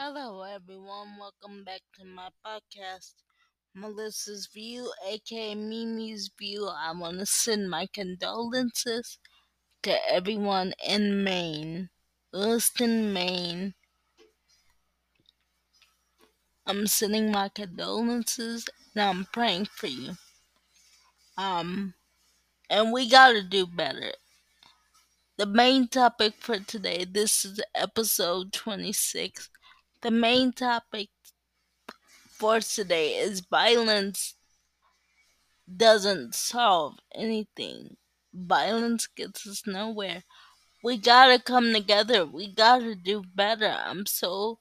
Hello, 0.00 0.42
everyone. 0.42 1.16
Welcome 1.18 1.64
back 1.64 1.80
to 1.98 2.04
my 2.04 2.28
podcast, 2.46 3.14
Melissa's 3.74 4.46
View, 4.46 4.92
aka 5.04 5.56
Mimi's 5.56 6.30
View. 6.38 6.68
I 6.68 6.92
want 6.92 7.18
to 7.18 7.26
send 7.26 7.68
my 7.68 7.86
condolences 7.92 9.18
to 9.82 9.98
everyone 10.08 10.72
in 10.86 11.24
Maine, 11.24 11.90
Lewiston, 12.32 13.12
Maine. 13.12 13.74
I'm 16.64 16.86
sending 16.86 17.32
my 17.32 17.48
condolences 17.48 18.68
and 18.94 19.02
I'm 19.02 19.24
praying 19.32 19.66
for 19.66 19.88
you. 19.88 20.12
Um, 21.36 21.94
and 22.70 22.92
we 22.92 23.08
gotta 23.08 23.42
do 23.42 23.66
better. 23.66 24.12
The 25.38 25.46
main 25.46 25.88
topic 25.88 26.34
for 26.38 26.58
today, 26.60 27.04
this 27.04 27.44
is 27.44 27.60
episode 27.74 28.52
26. 28.52 29.48
The 30.00 30.10
main 30.12 30.52
topic 30.52 31.08
for 32.30 32.60
today 32.60 33.16
is 33.16 33.40
violence 33.40 34.34
doesn't 35.76 36.34
solve 36.34 36.98
anything. 37.14 37.96
Violence 38.32 39.08
gets 39.08 39.46
us 39.46 39.66
nowhere. 39.66 40.22
We 40.84 40.98
gotta 40.98 41.42
come 41.42 41.72
together. 41.72 42.24
We 42.24 42.52
gotta 42.52 42.94
do 42.94 43.24
better. 43.34 43.76
I'm 43.84 44.06
so 44.06 44.60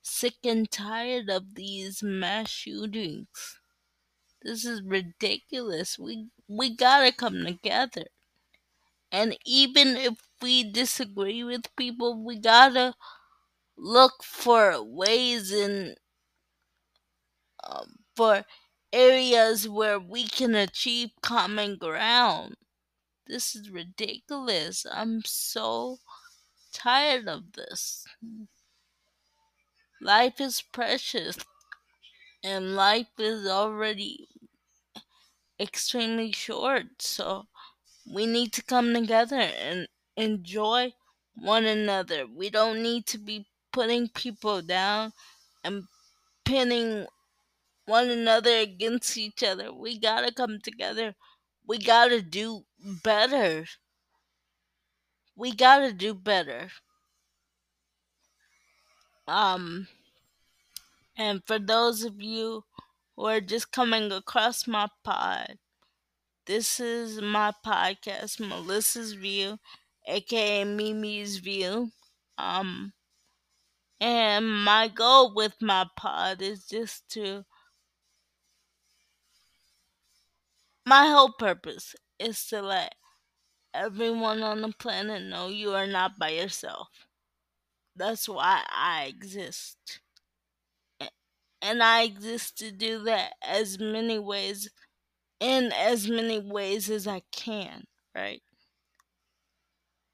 sick 0.00 0.36
and 0.44 0.70
tired 0.70 1.28
of 1.28 1.56
these 1.56 2.02
mass 2.02 2.48
shootings. 2.48 3.58
This 4.42 4.64
is 4.64 4.82
ridiculous. 4.82 5.98
We 5.98 6.28
we 6.46 6.76
gotta 6.76 7.12
come 7.12 7.44
together. 7.44 8.04
And 9.10 9.36
even 9.44 9.96
if 9.96 10.14
we 10.40 10.70
disagree 10.70 11.42
with 11.42 11.74
people, 11.76 12.24
we 12.24 12.38
gotta 12.38 12.94
look 13.78 14.22
for 14.22 14.82
ways 14.82 15.52
in 15.52 15.94
um, 17.64 17.96
for 18.16 18.44
areas 18.92 19.68
where 19.68 19.98
we 19.98 20.26
can 20.26 20.54
achieve 20.54 21.10
common 21.22 21.76
ground. 21.76 22.56
This 23.26 23.54
is 23.54 23.70
ridiculous. 23.70 24.86
I'm 24.90 25.22
so 25.24 25.98
tired 26.72 27.28
of 27.28 27.52
this. 27.52 28.04
Life 30.00 30.40
is 30.40 30.62
precious, 30.62 31.36
and 32.42 32.74
life 32.74 33.08
is 33.18 33.46
already 33.46 34.28
extremely 35.60 36.32
short, 36.32 37.02
so 37.02 37.46
we 38.10 38.26
need 38.26 38.52
to 38.54 38.62
come 38.62 38.94
together 38.94 39.36
and 39.36 39.88
enjoy 40.16 40.94
one 41.34 41.64
another. 41.64 42.26
We 42.26 42.48
don't 42.48 42.82
need 42.82 43.06
to 43.06 43.18
be 43.18 43.46
putting 43.72 44.08
people 44.08 44.62
down 44.62 45.12
and 45.64 45.84
pinning 46.44 47.06
one 47.86 48.08
another 48.10 48.58
against 48.58 49.16
each 49.16 49.42
other. 49.42 49.72
We 49.72 49.98
gotta 49.98 50.32
come 50.32 50.58
together. 50.62 51.14
We 51.66 51.78
gotta 51.78 52.22
do 52.22 52.64
better. 52.78 53.66
We 55.36 55.54
gotta 55.54 55.92
do 55.92 56.14
better. 56.14 56.68
Um, 59.26 59.88
and 61.16 61.42
for 61.46 61.58
those 61.58 62.04
of 62.04 62.20
you 62.20 62.64
who 63.16 63.26
are 63.26 63.40
just 63.40 63.72
coming 63.72 64.10
across 64.10 64.66
my 64.66 64.88
pod, 65.04 65.58
this 66.46 66.80
is 66.80 67.20
my 67.20 67.52
podcast, 67.64 68.40
Melissa's 68.40 69.12
View, 69.12 69.58
aka 70.06 70.64
Mimi's 70.64 71.38
View. 71.38 71.90
Um, 72.38 72.92
and 74.00 74.64
my 74.64 74.88
goal 74.88 75.34
with 75.34 75.54
my 75.60 75.86
pod 75.96 76.42
is 76.42 76.66
just 76.66 77.08
to, 77.10 77.44
my 80.86 81.06
whole 81.06 81.32
purpose 81.32 81.94
is 82.18 82.44
to 82.46 82.62
let 82.62 82.94
everyone 83.74 84.42
on 84.42 84.62
the 84.62 84.72
planet 84.78 85.22
know 85.22 85.48
you 85.48 85.72
are 85.74 85.86
not 85.86 86.18
by 86.18 86.30
yourself. 86.30 86.88
That's 87.96 88.28
why 88.28 88.64
I 88.70 89.04
exist. 89.04 90.00
And 91.60 91.82
I 91.82 92.02
exist 92.02 92.58
to 92.58 92.70
do 92.70 93.00
that 93.04 93.34
as 93.42 93.78
many 93.78 94.18
ways, 94.18 94.70
in 95.40 95.72
as 95.72 96.08
many 96.08 96.38
ways 96.38 96.90
as 96.90 97.06
I 97.06 97.22
can, 97.32 97.86
right? 98.14 98.42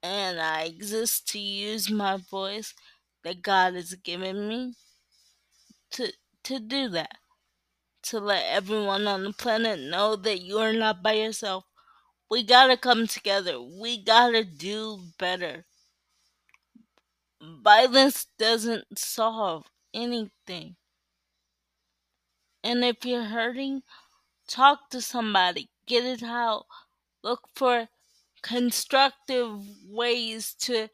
And 0.02 0.40
I 0.40 0.62
exist 0.64 1.28
to 1.28 1.38
use 1.38 1.90
my 1.90 2.16
voice 2.16 2.74
that 3.24 3.42
God 3.42 3.74
has 3.74 3.94
given 3.94 4.48
me 4.48 4.74
to 5.92 6.12
to 6.44 6.60
do 6.60 6.88
that. 6.90 7.16
To 8.04 8.20
let 8.20 8.44
everyone 8.50 9.06
on 9.06 9.24
the 9.24 9.32
planet 9.32 9.80
know 9.80 10.14
that 10.14 10.42
you 10.42 10.58
are 10.58 10.74
not 10.74 11.02
by 11.02 11.14
yourself. 11.14 11.64
We 12.30 12.42
gotta 12.42 12.76
come 12.76 13.06
together. 13.06 13.60
We 13.60 14.02
gotta 14.02 14.44
do 14.44 14.98
better. 15.18 15.64
Violence 17.40 18.26
doesn't 18.38 18.98
solve 18.98 19.64
anything. 19.94 20.76
And 22.62 22.84
if 22.84 23.04
you're 23.04 23.24
hurting, 23.24 23.82
talk 24.48 24.90
to 24.90 25.00
somebody, 25.00 25.70
get 25.86 26.04
it 26.04 26.22
out. 26.22 26.66
Look 27.22 27.48
for 27.54 27.88
constructive 28.42 29.60
ways 29.86 30.54
to 30.60 30.88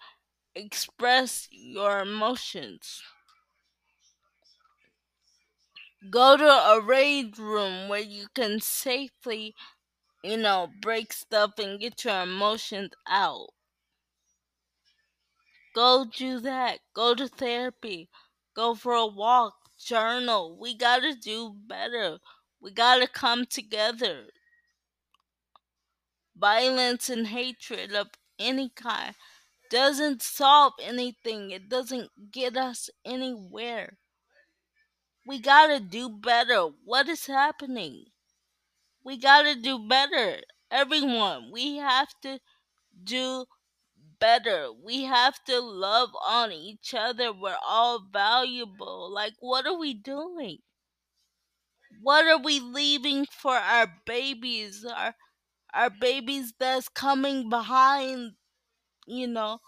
express 0.54 1.48
your 1.50 2.00
emotions. 2.00 3.02
Go 6.10 6.36
to 6.36 6.44
a 6.46 6.80
rage 6.80 7.38
room 7.38 7.88
where 7.88 8.00
you 8.00 8.28
can 8.34 8.60
safely, 8.60 9.54
you 10.22 10.36
know, 10.36 10.70
break 10.82 11.12
stuff 11.12 11.58
and 11.58 11.80
get 11.80 12.04
your 12.04 12.22
emotions 12.22 12.92
out. 13.06 13.50
Go 15.74 16.04
do 16.04 16.38
that. 16.40 16.78
Go 16.94 17.14
to 17.14 17.26
therapy. 17.26 18.08
Go 18.54 18.74
for 18.76 18.92
a 18.92 19.06
walk. 19.06 19.56
Journal. 19.78 20.56
We 20.56 20.74
gotta 20.74 21.14
do 21.14 21.54
better. 21.54 22.20
We 22.60 22.70
gotta 22.70 23.08
come 23.08 23.46
together. 23.46 24.26
Violence 26.36 27.08
and 27.08 27.28
hatred 27.28 27.94
of 27.94 28.10
any 28.38 28.68
kind 28.68 29.14
doesn't 29.70 30.22
solve 30.22 30.74
anything, 30.82 31.50
it 31.50 31.68
doesn't 31.70 32.32
get 32.32 32.56
us 32.56 32.90
anywhere. 33.04 33.96
We 35.26 35.38
gotta 35.40 35.80
do 35.80 36.10
better. 36.10 36.68
What 36.84 37.08
is 37.08 37.26
happening? 37.26 38.06
We 39.04 39.16
gotta 39.18 39.54
do 39.54 39.78
better. 39.78 40.42
Everyone, 40.70 41.50
we 41.52 41.76
have 41.76 42.08
to 42.22 42.40
do 43.04 43.46
better. 44.20 44.72
We 44.72 45.04
have 45.04 45.42
to 45.44 45.60
love 45.60 46.10
on 46.26 46.52
each 46.52 46.94
other. 46.94 47.32
We're 47.32 47.58
all 47.66 48.00
valuable. 48.12 49.10
Like, 49.12 49.34
what 49.40 49.66
are 49.66 49.78
we 49.78 49.94
doing? 49.94 50.58
What 52.02 52.24
are 52.26 52.38
we 52.38 52.58
leaving 52.58 53.26
for 53.26 53.54
our 53.54 53.86
babies? 54.04 54.84
Our 54.84 55.14
our 55.74 55.90
babies 55.90 56.52
that's 56.58 56.88
coming 56.88 57.48
behind, 57.50 58.36
you 59.10 59.26
know, 59.28 59.60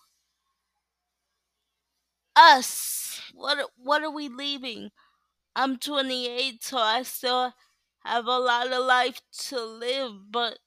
us. 2.37 3.21
What 3.35 3.71
what 3.77 4.03
are 4.03 4.11
we 4.11 4.29
leaving? 4.29 4.91
I'm 5.57 5.79
28, 5.79 6.65
so 6.65 6.79
I 6.79 7.03
still 7.03 7.55
have 8.05 8.27
a 8.27 8.39
lot 8.39 8.73
of 8.73 8.85
life 8.87 9.21
to 9.49 9.61
live, 9.65 10.13
but 10.31 10.59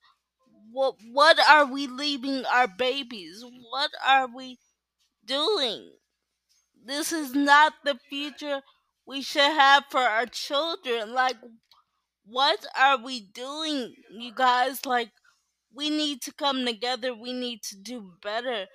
what 0.72 0.96
what 1.12 1.40
are 1.40 1.66
we 1.66 1.88
leaving 1.88 2.46
our 2.46 2.68
babies? 2.68 3.44
What 3.72 3.92
are 4.06 4.28
we 4.28 4.60
doing? 5.26 5.92
This 6.86 7.12
is 7.14 7.36
not 7.36 7.74
the 7.86 8.00
future 8.10 8.62
we 9.06 9.22
should 9.22 9.42
have 9.54 9.86
for 9.92 10.02
our 10.02 10.26
children. 10.28 11.14
Like 11.14 11.38
what 12.26 12.66
are 12.78 12.98
we 12.98 13.22
doing, 13.22 13.96
you 14.12 14.34
guys? 14.34 14.86
Like 14.86 15.12
we 15.76 15.90
need 15.90 16.22
to 16.24 16.34
come 16.34 16.66
together. 16.66 17.14
We 17.16 17.34
need 17.34 17.64
to 17.64 17.78
do 17.78 18.14
better. 18.22 18.68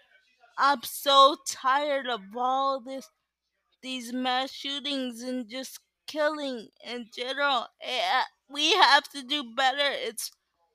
I'm 0.58 0.82
so 0.84 1.36
tired 1.46 2.06
of 2.08 2.20
all 2.36 2.80
this 2.80 3.08
these 3.82 4.12
mass 4.12 4.52
shootings 4.52 5.22
and 5.22 5.48
just 5.48 5.80
killing 6.06 6.68
in 6.86 7.08
general. 7.14 7.66
We 8.48 8.72
have 8.74 9.08
to 9.10 9.22
do 9.22 9.54
better. 9.54 9.78
It's 9.90 10.30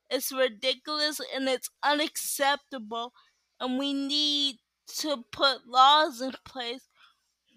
it's 0.10 0.32
ridiculous 0.32 1.20
and 1.34 1.48
it's 1.50 1.70
unacceptable 1.84 3.14
and 3.60 3.78
we 3.80 3.94
need 3.94 4.58
to 5.00 5.26
put 5.32 5.68
laws 5.68 6.22
in 6.22 6.34
place 6.46 6.88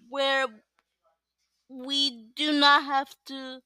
where 0.09 0.47
we 1.69 2.27
do 2.35 2.51
not 2.51 2.83
have 2.83 3.15
to 3.27 3.61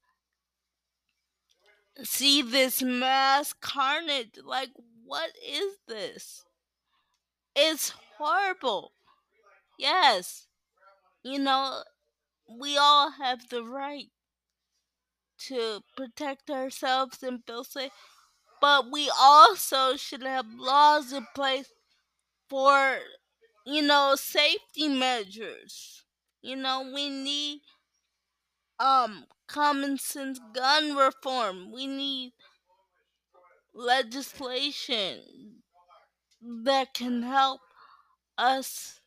see 2.04 2.42
this 2.42 2.82
mass 2.82 3.54
carnage. 3.54 4.40
Like, 4.44 4.70
what 5.14 5.32
is 5.48 5.78
this? 5.88 6.44
It's 7.56 7.90
horrible. 8.20 8.92
Yes. 9.78 10.48
You 11.24 11.40
know, 11.40 11.84
we 12.50 12.78
all 12.78 13.12
have 13.12 13.50
the 13.50 13.64
right 13.64 14.12
to 15.38 15.82
protect 15.96 16.50
ourselves 16.50 17.22
and 17.24 17.44
feel 17.46 17.64
safe, 17.64 17.92
but 18.62 18.92
we 18.92 19.12
also 19.20 19.98
should 19.98 20.24
have 20.24 20.46
laws 20.56 21.14
in 21.14 21.28
place 21.36 21.72
for, 22.50 23.00
you 23.66 23.82
know, 23.82 24.16
safety 24.16 24.88
measures. 24.90 26.06
You 26.42 26.58
know, 26.58 26.92
we 26.94 27.10
need 27.10 27.62
um 28.80 29.26
common 29.48 29.98
sense 29.98 30.40
gun 30.54 30.96
reform. 30.96 31.72
We 31.72 31.88
need 31.88 32.34
legislation 33.74 35.64
that 36.42 36.94
can 36.94 37.24
help 37.24 37.62
us 38.38 39.02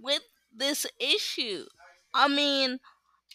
with 0.00 0.22
this 0.54 0.86
issue. 0.98 1.64
I 2.12 2.28
mean, 2.28 2.78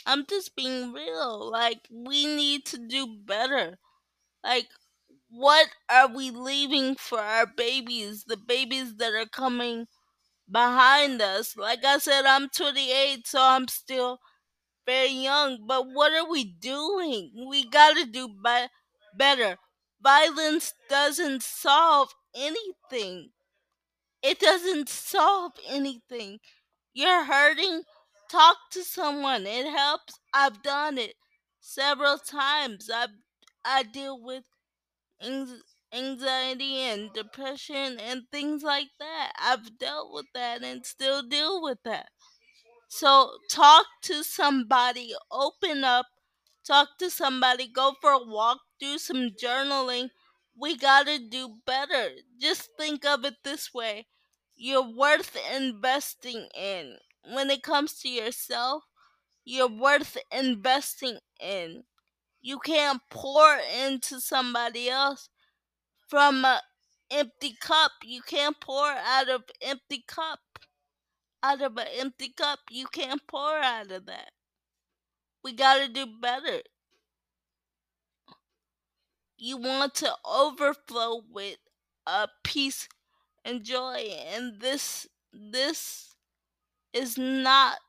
I'm 0.06 0.26
just 0.28 0.56
being 0.56 0.94
real. 0.94 1.52
Like, 1.52 1.81
we 1.92 2.28
need 2.28 2.66
to 2.68 2.78
do 2.78 3.08
better. 3.26 3.78
Like, 4.44 4.68
what 5.30 5.70
are 5.90 6.08
we 6.14 6.32
leaving 6.32 6.96
for 6.96 7.20
our 7.20 7.48
babies? 7.48 8.25
The 8.25 8.38
babies 8.38 8.98
that 8.98 9.14
are 9.14 9.28
coming 9.28 9.88
behind 10.52 11.22
us. 11.22 11.58
Like 11.58 11.86
I 11.86 12.00
said, 12.00 12.25
I'm 12.25 12.50
28, 12.50 13.28
so 13.28 13.42
I'm 13.42 13.68
still 13.68 14.20
very 14.86 15.10
young. 15.12 15.66
But 15.68 15.88
what 15.94 16.14
are 16.14 16.30
we 16.30 16.46
doing? 16.46 17.32
We 17.50 17.70
gotta 17.70 18.06
do 18.06 18.30
be- 18.30 18.68
better. 19.18 19.58
Violence 20.01 20.74
doesn't 20.90 21.44
solve 21.44 22.13
anything. 22.36 23.31
It 24.24 24.40
doesn't 24.40 24.90
solve 24.90 25.54
anything. 25.68 26.40
You're 26.94 27.25
hurting? 27.25 27.84
Talk 28.30 28.57
to 28.72 28.84
someone. 28.84 29.48
It 29.48 29.68
helps. 29.68 30.19
I've 30.34 30.63
done 30.63 30.98
it 30.98 31.16
several 31.60 32.18
times. 32.19 32.90
I 32.94 33.07
I 33.66 33.84
deal 33.84 34.22
with 34.22 34.46
anx- 35.22 35.63
anxiety 35.94 36.78
and 36.81 37.13
depression 37.13 38.00
and 38.00 38.24
things 38.31 38.63
like 38.63 38.90
that. 39.00 39.34
I've 39.40 39.78
dealt 39.80 40.13
with 40.13 40.28
that 40.36 40.63
and 40.63 40.86
still 40.86 41.24
deal 41.24 41.62
with 41.62 41.80
that. 41.86 42.10
So 42.90 43.38
talk 43.50 43.86
to 44.04 44.24
somebody, 44.24 45.16
open 45.31 45.84
up, 45.84 46.07
talk 46.66 46.98
to 47.00 47.10
somebody, 47.10 47.68
go 47.68 47.96
for 48.01 48.12
a 48.12 48.24
walk, 48.25 48.60
do 48.80 48.98
some 48.98 49.30
journaling. 49.42 50.10
We 50.58 50.78
gotta 50.78 51.20
do 51.20 51.58
better. 51.66 52.10
Just 52.40 52.70
think 52.78 53.06
of 53.06 53.26
it 53.26 53.36
this 53.44 53.74
way 53.74 54.08
you're 54.62 54.94
worth 54.94 55.38
investing 55.56 56.50
in. 56.54 56.98
When 57.34 57.50
it 57.50 57.64
comes 57.64 57.94
to 58.02 58.10
yourself, 58.10 58.84
you're 59.46 59.70
worth 59.70 60.18
investing 60.31 61.20
in. 61.40 61.84
You 62.42 62.60
can't 62.60 63.02
pour 63.10 63.58
into 63.86 64.20
somebody 64.20 64.90
else 64.90 65.30
from 66.10 66.44
a 66.44 66.62
empty 67.10 67.56
cup. 67.60 67.92
You 68.04 68.22
can't 68.22 68.60
pour 68.60 68.86
out 68.86 69.30
of 69.30 69.44
empty 69.62 70.04
cup. 70.08 70.40
Out 71.42 71.62
of 71.62 71.78
an 71.78 71.88
empty 71.98 72.34
cup, 72.36 72.60
you 72.70 72.88
can't 72.88 73.22
pour 73.25 73.56
out 73.60 73.92
of 73.92 74.06
that. 74.08 74.32
We 75.42 75.54
gotta 75.54 75.88
do 75.88 76.06
better. 76.22 76.62
You 79.39 79.57
want 79.57 79.95
to 79.95 80.13
overflow 80.25 81.24
with 81.31 81.57
uh, 82.06 82.27
peace 82.44 82.88
and 83.45 83.63
joy, 83.63 84.06
and 84.33 84.59
this 84.62 85.07
this 85.33 86.15
is 86.94 87.18
not 87.18 87.80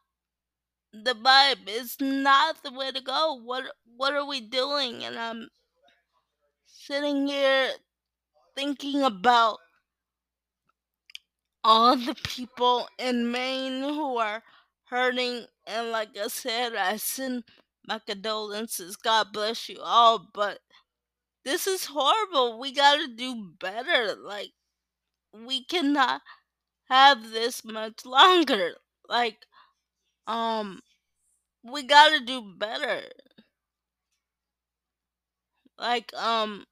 the 0.93 1.15
vibe. 1.15 1.67
It's 1.67 2.01
not 2.01 2.63
the 2.63 2.73
way 2.73 2.91
to 2.93 3.01
go. 3.01 3.41
What 3.43 3.65
what 3.97 4.15
are 4.15 4.27
we 4.27 4.41
doing? 4.41 5.05
And 5.05 5.19
I'm 5.19 5.49
sitting 6.67 7.27
here 7.29 7.73
thinking 8.57 9.03
about 9.03 9.59
all 11.65 11.97
the 11.97 12.15
people 12.15 12.89
in 12.99 13.31
Maine 13.31 13.83
who 13.83 14.17
are 14.19 14.43
hurting. 14.85 15.47
And 15.67 15.91
like 15.91 16.17
I 16.17 16.29
said, 16.29 16.75
I 16.75 16.97
send 16.97 17.45
my 17.87 17.99
condolences. 18.07 18.97
God 18.97 19.29
bless 19.33 19.69
you 19.69 19.79
all. 19.83 20.27
But 20.33 20.59
this 21.45 21.67
is 21.67 21.87
horrible. 21.87 22.59
We 22.59 22.73
gotta 22.73 23.09
do 23.09 23.53
better. 23.59 24.15
Like, 24.17 24.53
we 25.33 25.65
cannot 25.65 26.23
have 26.89 27.31
this 27.31 27.65
much 27.65 28.05
longer. 28.05 28.75
Like, 29.09 29.47
um, 30.27 30.81
we 31.63 31.83
gotta 31.85 32.21
do 32.21 32.55
better. 32.59 33.03
Like, 35.79 36.13
um, 36.15 36.67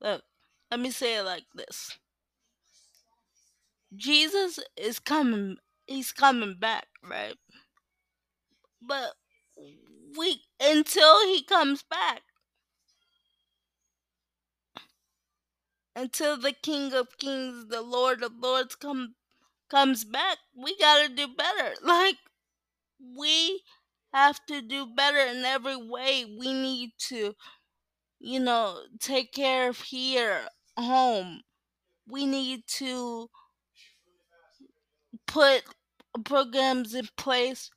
look, 0.00 0.22
let 0.70 0.80
me 0.80 0.90
say 0.90 1.16
it 1.18 1.22
like 1.22 1.44
this 1.54 1.98
Jesus 3.94 4.58
is 4.76 4.98
coming, 4.98 5.56
he's 5.86 6.12
coming 6.12 6.56
back, 6.58 6.86
right? 7.02 7.36
But 8.82 9.14
we 10.16 10.42
until 10.60 11.26
he 11.26 11.42
comes 11.42 11.82
back 11.82 12.22
until 15.94 16.36
the 16.36 16.52
king 16.52 16.92
of 16.92 17.18
kings 17.18 17.66
the 17.68 17.82
lord 17.82 18.22
of 18.22 18.32
lords 18.40 18.74
come 18.74 19.14
comes 19.70 20.04
back 20.04 20.38
we 20.54 20.76
got 20.76 21.06
to 21.06 21.14
do 21.14 21.26
better. 21.26 21.74
Like 21.82 22.16
we 23.18 23.62
have 24.12 24.38
to 24.46 24.60
do 24.60 24.86
better 24.86 25.18
in 25.18 25.44
every 25.44 25.76
way 25.76 26.24
we 26.38 26.52
need 26.52 26.90
to 27.08 27.34
you 28.20 28.40
know 28.40 28.80
take 29.00 29.32
care 29.32 29.68
of 29.70 29.78
here 29.80 30.42
home. 30.76 31.40
We 32.06 32.26
need 32.26 32.62
to 32.78 33.30
put 35.26 35.62
programs 36.24 36.94
in 36.94 37.08
place 37.16 37.70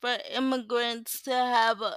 for 0.00 0.18
immigrants 0.34 1.22
to 1.22 1.32
have 1.32 1.80
a, 1.80 1.96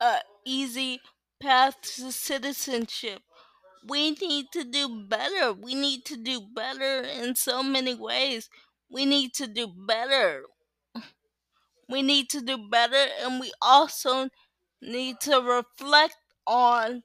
a 0.00 0.18
easy 0.46 1.00
path 1.40 1.76
to 1.82 2.12
citizenship 2.12 3.20
we 3.88 4.12
need 4.12 4.46
to 4.52 4.64
do 4.64 5.04
better. 5.08 5.52
We 5.52 5.74
need 5.74 6.04
to 6.06 6.16
do 6.16 6.40
better 6.40 7.02
in 7.02 7.34
so 7.34 7.62
many 7.62 7.94
ways. 7.94 8.48
We 8.90 9.06
need 9.06 9.34
to 9.34 9.46
do 9.46 9.68
better. 9.68 10.44
We 11.88 12.02
need 12.02 12.28
to 12.30 12.40
do 12.40 12.58
better, 12.58 13.06
and 13.20 13.38
we 13.38 13.52
also 13.62 14.30
need 14.80 15.20
to 15.20 15.40
reflect 15.40 16.16
on 16.44 17.04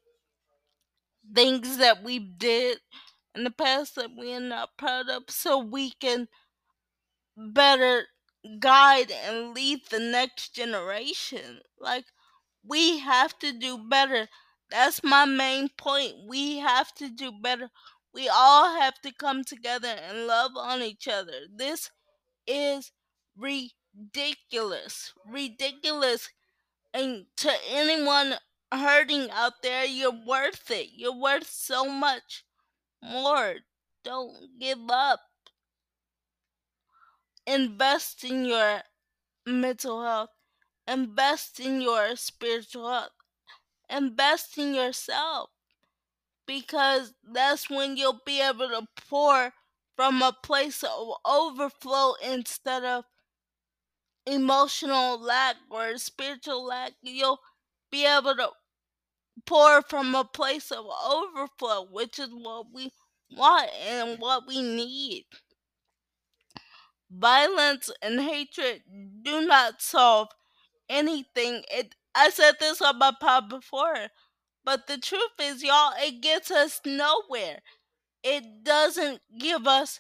things 1.34 1.78
that 1.78 2.04
we 2.04 2.20
did 2.20 2.80
in 3.36 3.44
the 3.44 3.51
past 3.51 3.96
that 3.96 4.10
we 4.18 4.34
are 4.34 4.40
not 4.40 4.78
proud 4.78 5.10
of 5.10 5.24
so 5.30 5.58
we 5.60 5.92
can 5.92 6.28
better 7.38 8.08
guide 8.60 9.12
and 9.12 9.54
lead 9.54 9.80
the 9.90 10.00
next 10.00 10.54
generation. 10.56 11.62
Like, 11.80 12.06
we 12.63 13.00
have 13.00 13.38
to 13.40 13.54
do 13.54 13.78
better. 13.90 14.28
That's 14.70 15.04
my 15.04 15.26
main 15.26 15.70
point. 15.70 16.14
We 16.28 16.58
have 16.60 16.94
to 16.96 17.10
do 17.10 17.32
better. 17.32 17.70
We 18.14 18.30
all 18.30 18.80
have 18.80 19.00
to 19.02 19.14
come 19.14 19.44
together 19.44 19.88
and 19.88 20.28
love 20.28 20.52
on 20.58 20.82
each 20.82 21.08
other. 21.08 21.48
This 21.54 21.92
is 22.48 22.92
ridiculous. 23.38 25.14
Ridiculous. 25.26 26.30
And 26.94 27.28
to 27.38 27.52
anyone 27.70 28.36
hurting 28.72 29.30
out 29.32 29.62
there, 29.64 29.86
you're 29.86 30.26
worth 30.26 30.72
it. 30.72 30.90
You're 30.96 31.20
worth 31.20 31.50
so 31.50 31.90
much 31.90 32.44
more. 33.02 33.56
Don't 34.04 34.60
give 34.60 34.90
up. 34.90 35.22
Invest 37.48 38.24
in 38.24 38.46
your 38.46 38.84
mental 39.46 40.04
health. 40.04 40.30
Invest 40.88 41.60
in 41.60 41.82
your 41.82 42.16
spiritual 42.16 42.90
health. 42.90 43.17
Invest 43.89 44.58
in 44.58 44.74
yourself 44.75 45.50
because 46.48 47.13
that's 47.24 47.70
when 47.70 47.98
you'll 47.98 48.22
be 48.25 48.41
able 48.41 48.70
to 48.70 48.88
pour 49.10 49.53
from 49.96 50.22
a 50.22 50.34
place 50.44 50.84
of 50.84 51.13
overflow 51.25 52.13
instead 52.24 52.84
of 52.84 53.06
emotional 54.27 55.20
lack 55.20 55.56
or 55.72 55.98
spiritual 55.98 56.63
lack. 56.65 56.94
You'll 57.01 57.39
be 57.91 58.06
able 58.06 58.36
to 58.36 58.51
pour 59.46 59.82
from 59.82 60.15
a 60.15 60.25
place 60.25 60.72
of 60.72 60.86
overflow, 60.86 61.86
which 61.91 62.20
is 62.20 62.29
what 62.32 62.67
we 62.74 62.91
want 63.32 63.72
and 63.88 64.20
what 64.20 64.48
we 64.48 64.62
need. 64.62 65.25
Violence 67.12 67.89
and 68.01 68.22
hatred 68.22 68.84
do 69.22 69.41
not 69.46 69.82
solve 69.82 70.29
anything. 70.89 71.65
It 71.72 71.96
I 72.18 72.32
said 72.32 72.56
this 72.60 72.82
on 72.82 73.00
my 73.00 73.14
pod 73.22 73.50
before, 73.50 74.10
but 74.66 74.88
the 74.88 74.98
truth 74.98 75.40
is, 75.42 75.64
y'all, 75.64 75.94
it 76.00 76.22
gets 76.22 76.52
us 76.52 76.82
nowhere. 76.86 77.60
It 78.24 78.64
doesn't 78.64 79.22
give 79.40 79.68
us 79.68 80.00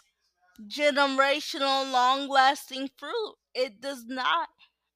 generational, 0.67 1.91
long 1.91 2.27
lasting 2.29 2.89
fruit. 2.97 3.35
it 3.55 3.81
does 3.81 4.05
not. 4.07 4.49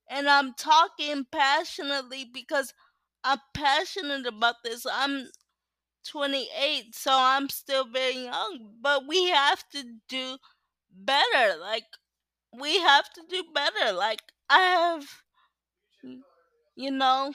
And 0.09 0.29
I'm 0.29 0.53
talking 0.55 1.25
passionately 1.31 2.25
because 2.31 2.73
I'm 3.23 3.39
passionate 3.53 4.25
about 4.27 4.55
this. 4.63 4.85
I'm 4.91 5.29
28, 6.07 6.95
so 6.95 7.11
I'm 7.13 7.49
still 7.49 7.85
very 7.85 8.25
young, 8.25 8.75
but 8.81 9.07
we 9.07 9.29
have 9.29 9.63
to 9.73 9.83
do 10.09 10.37
better. 10.91 11.57
Like, 11.59 11.85
we 12.59 12.79
have 12.79 13.11
to 13.13 13.23
do 13.29 13.43
better. 13.53 13.93
Like, 13.93 14.21
I 14.49 14.59
have, 14.59 15.07
you 16.75 16.91
know, 16.91 17.33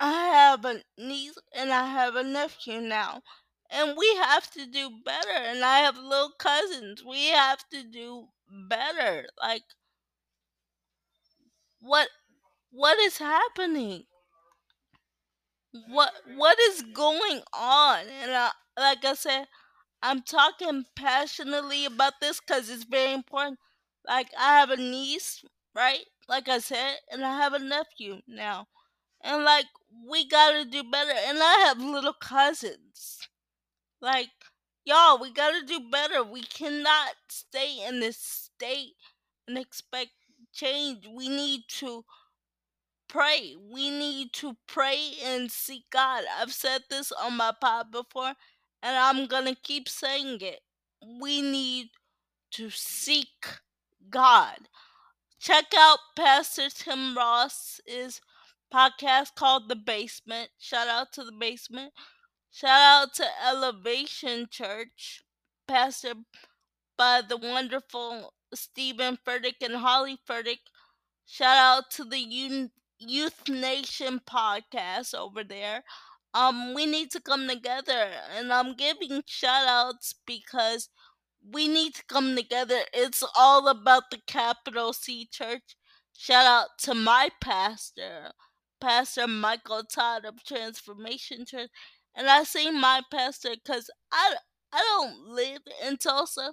I 0.00 0.26
have 0.28 0.64
a 0.64 0.82
niece 0.98 1.38
and 1.54 1.72
I 1.72 1.86
have 1.86 2.16
a 2.16 2.24
nephew 2.24 2.80
now. 2.80 3.22
And 3.70 3.96
we 3.96 4.16
have 4.16 4.50
to 4.52 4.66
do 4.66 4.90
better. 5.04 5.30
And 5.30 5.64
I 5.64 5.78
have 5.78 5.96
little 5.96 6.32
cousins. 6.32 7.04
We 7.04 7.26
have 7.28 7.66
to 7.70 7.84
do 7.84 8.28
better. 8.48 9.28
Like, 9.40 9.62
what 11.80 12.08
what 12.70 12.98
is 13.00 13.18
happening? 13.18 14.06
What 15.88 16.12
what 16.36 16.58
is 16.60 16.82
going 16.94 17.42
on? 17.52 18.06
And 18.06 18.30
I, 18.30 18.52
like 18.78 19.04
I 19.04 19.14
said, 19.14 19.46
I'm 20.02 20.22
talking 20.22 20.84
passionately 20.96 21.86
about 21.86 22.20
this 22.20 22.40
because 22.40 22.70
it's 22.70 22.84
very 22.84 23.12
important. 23.14 23.58
Like 24.06 24.28
I 24.38 24.58
have 24.60 24.70
a 24.70 24.76
niece, 24.76 25.44
right? 25.74 26.04
Like 26.28 26.48
I 26.48 26.58
said, 26.58 26.96
and 27.10 27.24
I 27.24 27.36
have 27.36 27.54
a 27.54 27.58
nephew 27.58 28.20
now, 28.26 28.66
and 29.22 29.44
like 29.44 29.66
we 30.08 30.26
gotta 30.28 30.64
do 30.64 30.82
better. 30.84 31.12
And 31.12 31.38
I 31.42 31.64
have 31.66 31.78
little 31.78 32.12
cousins. 32.14 33.28
Like 34.00 34.30
y'all, 34.84 35.18
we 35.20 35.32
gotta 35.32 35.64
do 35.66 35.80
better. 35.90 36.22
We 36.22 36.42
cannot 36.42 37.14
stay 37.28 37.84
in 37.86 38.00
this 38.00 38.18
state 38.18 38.94
and 39.48 39.58
expect 39.58 40.10
change. 40.52 41.06
We 41.06 41.28
need 41.28 41.62
to 41.80 42.04
pray. 43.08 43.56
We 43.58 43.90
need 43.90 44.32
to 44.34 44.56
pray 44.66 45.14
and 45.24 45.50
seek 45.50 45.90
God. 45.90 46.24
I've 46.38 46.52
said 46.52 46.82
this 46.88 47.12
on 47.12 47.36
my 47.36 47.52
pod 47.60 47.90
before, 47.90 48.34
and 48.82 48.96
I'm 48.96 49.26
gonna 49.26 49.54
keep 49.54 49.88
saying 49.88 50.38
it. 50.40 50.60
We 51.20 51.42
need 51.42 51.88
to 52.52 52.70
seek 52.70 53.46
God. 54.08 54.68
Check 55.40 55.72
out 55.76 55.98
Pastor 56.14 56.68
Tim 56.70 57.16
Ross's 57.16 58.20
podcast 58.72 59.34
called 59.34 59.68
The 59.68 59.74
Basement. 59.74 60.50
Shout 60.58 60.86
out 60.86 61.12
to 61.14 61.24
The 61.24 61.32
Basement. 61.32 61.92
Shout 62.52 62.80
out 62.80 63.14
to 63.14 63.24
Elevation 63.44 64.46
Church, 64.50 65.22
Pastor 65.66 66.14
by 66.98 67.22
the 67.22 67.36
wonderful 67.36 68.34
Steven 68.54 69.18
Furtick 69.26 69.62
and 69.62 69.76
Holly 69.76 70.18
Furtick. 70.28 70.60
Shout 71.26 71.56
out 71.56 71.90
to 71.92 72.04
the 72.04 72.20
Youth 72.98 73.48
Nation 73.48 74.20
podcast 74.20 75.14
over 75.14 75.42
there. 75.42 75.84
Um, 76.34 76.74
we 76.74 76.86
need 76.86 77.10
to 77.12 77.20
come 77.20 77.48
together, 77.48 78.10
and 78.36 78.52
I'm 78.52 78.74
giving 78.74 79.22
shout 79.26 79.66
outs 79.66 80.14
because 80.26 80.88
we 81.48 81.68
need 81.68 81.94
to 81.94 82.04
come 82.08 82.36
together. 82.36 82.80
It's 82.92 83.22
all 83.36 83.68
about 83.68 84.10
the 84.10 84.18
capital 84.26 84.92
C 84.92 85.28
church. 85.30 85.76
Shout 86.16 86.46
out 86.46 86.68
to 86.82 86.94
my 86.94 87.30
pastor, 87.40 88.32
Pastor 88.80 89.26
Michael 89.26 89.84
Todd 89.84 90.24
of 90.24 90.44
Transformation 90.44 91.46
Church. 91.46 91.70
And 92.14 92.28
I 92.28 92.44
say 92.44 92.70
my 92.70 93.02
pastor 93.10 93.50
because 93.62 93.90
I, 94.12 94.34
I 94.72 94.78
don't 94.78 95.28
live 95.28 95.60
in 95.86 95.96
Tulsa, 95.96 96.52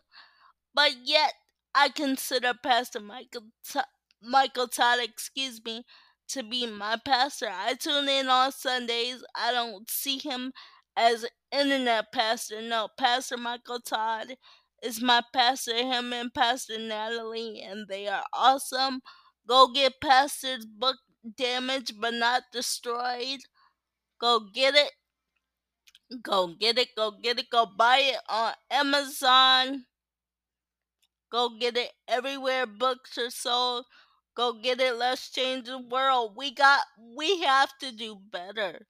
but 0.74 0.92
yet 1.04 1.34
I 1.76 1.90
consider 1.90 2.54
Pastor 2.64 3.00
Michael 3.00 3.48
T- 3.68 3.80
Michael 4.22 4.68
Todd, 4.68 5.00
excuse 5.02 5.62
me, 5.64 5.84
to 6.30 6.44
be 6.44 6.66
my 6.68 6.98
pastor. 7.04 7.50
I 7.52 7.74
tune 7.76 8.10
in 8.10 8.28
on 8.28 8.52
Sundays. 8.52 9.24
I 9.36 9.52
don't 9.52 9.90
see 9.90 10.18
him 10.18 10.54
as 10.96 11.26
internet 11.52 12.12
pastor. 12.14 12.62
No, 12.62 12.88
Pastor 12.98 13.38
Michael 13.38 13.80
Todd 13.80 14.36
is 14.84 15.02
my 15.02 15.22
pastor. 15.34 15.76
Him 15.76 16.14
and 16.14 16.34
Pastor 16.34 16.78
Natalie, 16.80 17.62
and 17.62 17.88
they 17.88 18.08
are 18.08 18.26
awesome. 18.34 19.02
Go 19.48 19.68
get 19.70 20.02
Pastor's 20.02 20.66
book, 20.66 20.98
Damaged 21.38 22.00
but 22.00 22.14
Not 22.14 22.44
Destroyed. 22.52 23.40
Go 24.20 24.42
get 24.54 24.76
it. 24.76 24.92
Go 26.22 26.48
get 26.54 26.78
it. 26.78 26.94
Go 26.96 27.10
get 27.12 27.40
it. 27.40 27.50
Go 27.50 27.66
buy 27.66 27.98
it 28.00 28.20
on 28.30 28.54
Amazon. 28.70 29.86
Go 31.32 31.50
get 31.58 31.78
it 31.78 31.94
everywhere 32.08 32.66
books 32.66 33.18
are 33.18 33.30
sold. 33.30 33.86
Go 34.36 34.52
get 34.54 34.82
it. 34.82 34.96
Let's 34.98 35.30
change 35.30 35.68
the 35.68 35.78
world. 35.80 36.36
We 36.36 36.52
got 36.52 36.86
we 36.98 37.42
have 37.44 37.78
to 37.80 37.92
do 37.94 38.18
better. 38.30 38.88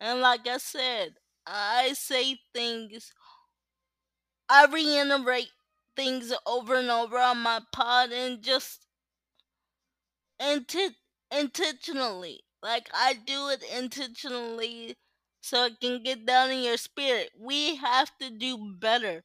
And 0.00 0.20
like 0.20 0.46
I 0.48 0.58
said, 0.58 1.16
I 1.46 1.94
say 1.94 2.40
things 2.54 3.12
I 4.50 4.66
reiterate 4.66 5.50
things 5.96 6.34
over 6.44 6.74
and 6.74 6.90
over 6.90 7.16
on 7.18 7.38
my 7.38 7.62
pod 7.72 8.12
and 8.12 8.42
just 8.42 8.86
inti- 10.40 10.96
intentionally. 11.30 12.40
Like 12.62 12.90
I 12.92 13.14
do 13.14 13.48
it 13.48 13.62
intentionally 13.62 14.96
so 15.40 15.64
it 15.66 15.80
can 15.80 16.02
get 16.02 16.26
down 16.26 16.50
in 16.50 16.62
your 16.62 16.76
spirit. 16.76 17.30
We 17.38 17.76
have 17.76 18.10
to 18.18 18.30
do 18.30 18.74
better. 18.78 19.24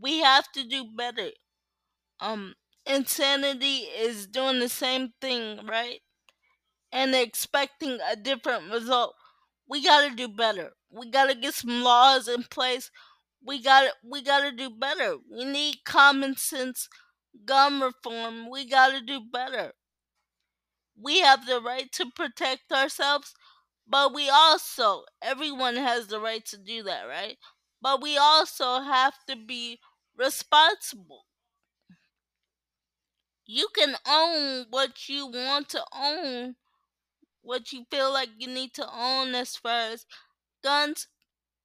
We 0.00 0.20
have 0.20 0.50
to 0.52 0.64
do 0.64 0.86
better. 0.96 1.30
Um 2.20 2.54
insanity 2.86 3.78
is 4.06 4.26
doing 4.28 4.60
the 4.60 4.68
same 4.70 5.14
thing, 5.20 5.66
right? 5.66 6.00
And 6.92 7.14
expecting 7.14 7.98
a 8.06 8.16
different 8.16 8.70
result. 8.72 9.14
We 9.68 9.82
got 9.84 10.08
to 10.08 10.14
do 10.16 10.28
better. 10.28 10.72
We 10.90 11.10
got 11.10 11.26
to 11.26 11.34
get 11.34 11.54
some 11.54 11.82
laws 11.82 12.28
in 12.28 12.44
place. 12.44 12.90
We 13.42 13.60
got 13.60 13.94
we 14.04 14.22
got 14.22 14.42
to 14.42 14.52
do 14.52 14.70
better. 14.70 15.16
We 15.30 15.44
need 15.44 15.84
common 15.84 16.36
sense 16.36 16.88
gun 17.44 17.80
reform. 17.80 18.50
We 18.50 18.66
got 18.68 18.90
to 18.92 19.00
do 19.00 19.20
better. 19.20 19.74
We 21.00 21.20
have 21.20 21.46
the 21.46 21.62
right 21.62 21.90
to 21.92 22.10
protect 22.10 22.70
ourselves, 22.72 23.32
but 23.86 24.12
we 24.12 24.28
also 24.28 25.04
everyone 25.22 25.76
has 25.76 26.08
the 26.08 26.20
right 26.20 26.44
to 26.46 26.58
do 26.58 26.82
that, 26.82 27.04
right? 27.04 27.38
But 27.80 28.02
we 28.02 28.18
also 28.18 28.80
have 28.80 29.14
to 29.28 29.36
be 29.36 29.80
responsible 30.16 31.26
you 33.46 33.68
can 33.74 33.96
own 34.06 34.66
what 34.70 35.08
you 35.08 35.26
want 35.26 35.68
to 35.70 35.84
own, 35.92 36.54
what 37.42 37.72
you 37.72 37.84
feel 37.90 38.12
like 38.12 38.30
you 38.38 38.48
need 38.48 38.74
to 38.74 38.88
own 38.92 39.34
as 39.34 39.56
far 39.56 39.92
as 39.92 40.06
guns, 40.62 41.08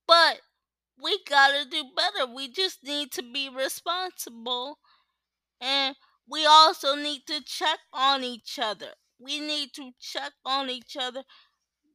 but 0.07 0.41
we 1.01 1.19
gotta 1.29 1.65
do 1.69 1.83
better. 1.95 2.31
We 2.31 2.49
just 2.49 2.83
need 2.83 3.11
to 3.13 3.23
be 3.23 3.49
responsible 3.49 4.79
and 5.61 5.95
we 6.27 6.45
also 6.45 6.95
need 6.95 7.25
to 7.27 7.41
check 7.43 7.79
on 7.93 8.23
each 8.23 8.59
other. 8.61 8.93
We 9.19 9.39
need 9.39 9.73
to 9.75 9.91
check 9.99 10.33
on 10.45 10.69
each 10.69 10.97
other. 10.99 11.23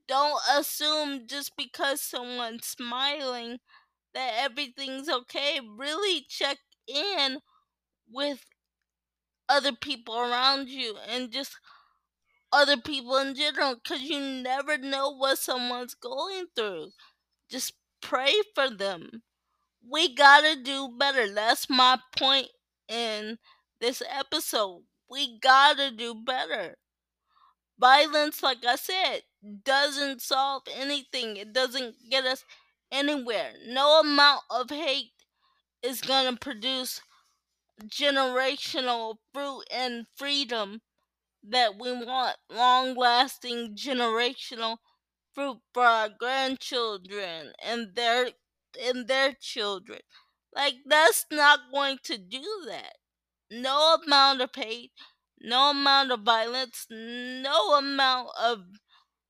Don't 0.08 0.40
assume 0.52 1.26
just 1.26 1.56
because 1.56 2.02
someone's 2.02 2.66
smiling 2.66 3.58
that 4.14 4.34
everything's 4.38 5.08
okay. 5.08 5.60
Really 5.78 6.26
check 6.28 6.58
in 6.88 7.40
with 8.10 8.44
other 9.48 9.72
people 9.72 10.18
around 10.18 10.68
you 10.68 10.96
and 11.08 11.30
just 11.32 11.56
other 12.52 12.76
people 12.78 13.16
in 13.18 13.34
general 13.34 13.76
because 13.76 14.02
you 14.02 14.20
never 14.20 14.78
know 14.78 15.10
what 15.10 15.38
someone's 15.38 15.94
going 15.94 16.46
through. 16.56 16.90
Just 17.50 17.74
pray 18.00 18.34
for 18.54 18.70
them. 18.70 19.22
We 19.88 20.14
gotta 20.14 20.56
do 20.62 20.90
better. 20.98 21.32
That's 21.32 21.70
my 21.70 21.98
point 22.16 22.48
in 22.88 23.38
this 23.80 24.02
episode. 24.08 24.84
We 25.10 25.38
gotta 25.40 25.90
do 25.90 26.14
better. 26.14 26.76
Violence, 27.78 28.42
like 28.42 28.64
I 28.66 28.76
said, 28.76 29.22
doesn't 29.64 30.20
solve 30.20 30.64
anything, 30.70 31.36
it 31.38 31.52
doesn't 31.52 31.96
get 32.10 32.24
us 32.26 32.44
anywhere. 32.92 33.54
No 33.66 34.00
amount 34.00 34.42
of 34.50 34.68
hate 34.70 35.12
is 35.82 36.00
gonna 36.02 36.36
produce 36.36 37.00
generational 37.86 39.18
fruit 39.34 39.64
and 39.70 40.06
freedom 40.16 40.82
that 41.42 41.78
we 41.78 41.92
want 41.92 42.36
long 42.50 42.94
lasting 42.94 43.76
generational 43.76 44.78
for 45.74 45.84
our 45.84 46.08
grandchildren 46.08 47.52
and 47.64 47.94
their 47.94 48.30
and 48.80 49.08
their 49.08 49.32
children. 49.40 50.00
Like 50.54 50.76
that's 50.86 51.26
not 51.30 51.60
going 51.72 51.98
to 52.04 52.18
do 52.18 52.44
that. 52.66 52.96
No 53.50 53.96
amount 54.04 54.40
of 54.42 54.50
hate, 54.54 54.92
no 55.40 55.70
amount 55.70 56.12
of 56.12 56.20
violence, 56.20 56.86
no 56.90 57.78
amount 57.78 58.30
of 58.40 58.64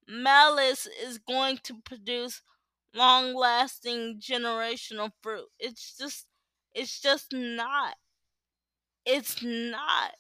malice 0.09 0.87
is 1.03 1.19
going 1.19 1.59
to 1.65 1.81
produce 1.85 2.43
long 2.95 3.35
lasting 3.35 4.21
generational 4.21 5.13
fruit. 5.23 5.49
It's 5.59 5.97
just 5.97 6.27
it's 6.75 7.01
just 7.01 7.33
not 7.33 7.97
it's 9.05 9.43
not. 9.43 10.15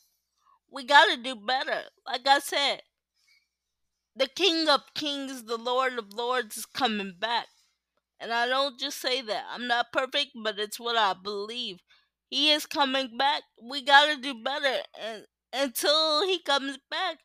We 0.70 0.84
gotta 0.84 1.16
do 1.16 1.36
better. 1.36 1.82
Like 2.06 2.26
I 2.26 2.38
said, 2.40 2.82
the 4.18 4.28
King 4.28 4.68
of 4.68 4.80
Kings, 4.94 5.44
the 5.44 5.56
Lord 5.56 5.98
of 5.98 6.12
Lords 6.12 6.56
is 6.56 6.66
coming 6.66 7.14
back. 7.18 7.46
And 8.20 8.32
I 8.32 8.48
don't 8.48 8.78
just 8.78 9.00
say 9.00 9.22
that. 9.22 9.44
I'm 9.50 9.68
not 9.68 9.92
perfect, 9.92 10.30
but 10.42 10.58
it's 10.58 10.80
what 10.80 10.96
I 10.96 11.14
believe. 11.14 11.78
He 12.28 12.50
is 12.50 12.66
coming 12.66 13.16
back. 13.16 13.42
We 13.62 13.82
gotta 13.82 14.20
do 14.20 14.34
better. 14.42 14.82
And 15.00 15.24
until 15.52 16.26
he 16.26 16.40
comes 16.42 16.78
back, 16.90 17.18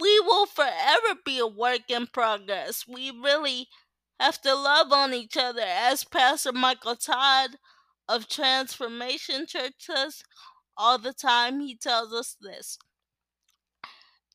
we 0.00 0.20
will 0.20 0.46
forever 0.46 1.20
be 1.24 1.38
a 1.38 1.46
work 1.46 1.90
in 1.90 2.06
progress. 2.06 2.84
We 2.88 3.10
really 3.10 3.68
have 4.18 4.40
to 4.42 4.54
love 4.54 4.92
on 4.92 5.12
each 5.12 5.36
other. 5.36 5.64
As 5.64 6.04
Pastor 6.04 6.52
Michael 6.52 6.96
Todd 6.96 7.50
of 8.08 8.28
Transformation 8.28 9.46
Church 9.46 9.74
says 9.80 10.22
all 10.76 10.98
the 10.98 11.12
time, 11.12 11.60
he 11.60 11.76
tells 11.76 12.12
us 12.12 12.36
this 12.40 12.78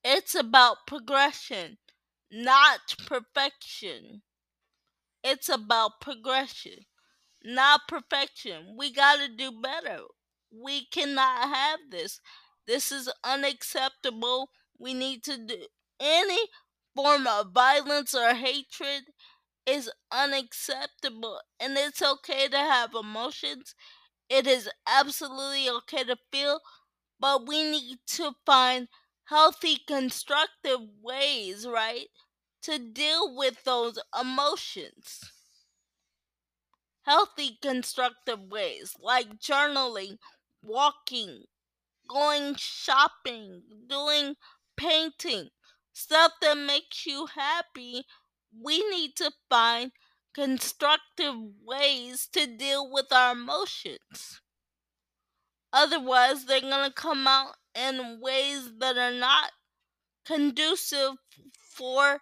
it's 0.06 0.36
about 0.36 0.88
progression, 0.88 1.80
not 2.32 2.96
perfection. 3.06 4.24
It's 5.24 5.50
about 5.50 6.00
progression, 6.00 6.86
not 7.44 7.88
perfection. 7.88 8.76
We 8.78 8.92
got 8.94 9.18
to 9.18 9.30
do 9.30 9.52
better. 9.52 10.02
We 10.52 10.86
cannot 10.88 11.50
have 11.50 11.80
this. 11.92 12.22
This 12.68 12.92
is 12.92 13.12
unacceptable. 13.24 14.52
We 14.80 14.94
need 14.94 15.24
to 15.26 15.38
do 15.38 15.68
any 16.00 16.40
form 16.96 17.28
of 17.28 17.52
violence 17.54 18.16
or 18.16 18.34
hatred 18.36 19.04
is 19.66 19.92
unacceptable 20.12 21.42
and 21.60 21.78
it's 21.78 22.02
okay 22.02 22.48
to 22.50 22.58
have 22.58 22.96
emotions. 22.96 23.76
It 24.30 24.48
is 24.48 24.70
absolutely 24.88 25.70
okay 25.70 26.04
to 26.06 26.18
feel, 26.32 26.62
but 27.20 27.48
we 27.48 27.64
need 27.64 28.00
to 28.08 28.34
find 28.46 28.88
healthy 29.26 29.78
constructive 29.88 30.80
ways, 31.02 31.68
right? 31.68 32.08
To 32.64 32.80
deal 32.80 33.36
with 33.36 33.64
those 33.64 34.00
emotions. 34.20 35.32
Healthy 37.04 37.60
constructive 37.62 38.40
ways 38.52 38.96
like 39.00 39.40
journaling, 39.40 40.18
walking, 40.64 41.44
going 42.10 42.56
shopping, 42.56 43.64
doing 43.88 44.36
painting, 44.78 45.50
stuff 45.94 46.34
that 46.42 46.58
makes 46.58 47.06
you 47.06 47.28
happy, 47.28 48.06
we 48.60 48.88
need 48.90 49.16
to 49.18 49.32
find 49.50 49.92
constructive 50.34 51.36
ways 51.64 52.28
to 52.34 52.48
deal 52.48 52.92
with 52.92 53.12
our 53.12 53.34
emotions. 53.34 54.42
Otherwise, 55.72 56.46
they're 56.46 56.62
going 56.62 56.88
to 56.90 56.94
come 56.94 57.28
out 57.28 57.56
in 57.76 58.20
ways 58.22 58.70
that 58.80 58.98
are 58.98 59.12
not 59.14 59.52
conducive 60.26 61.14
for 61.76 62.20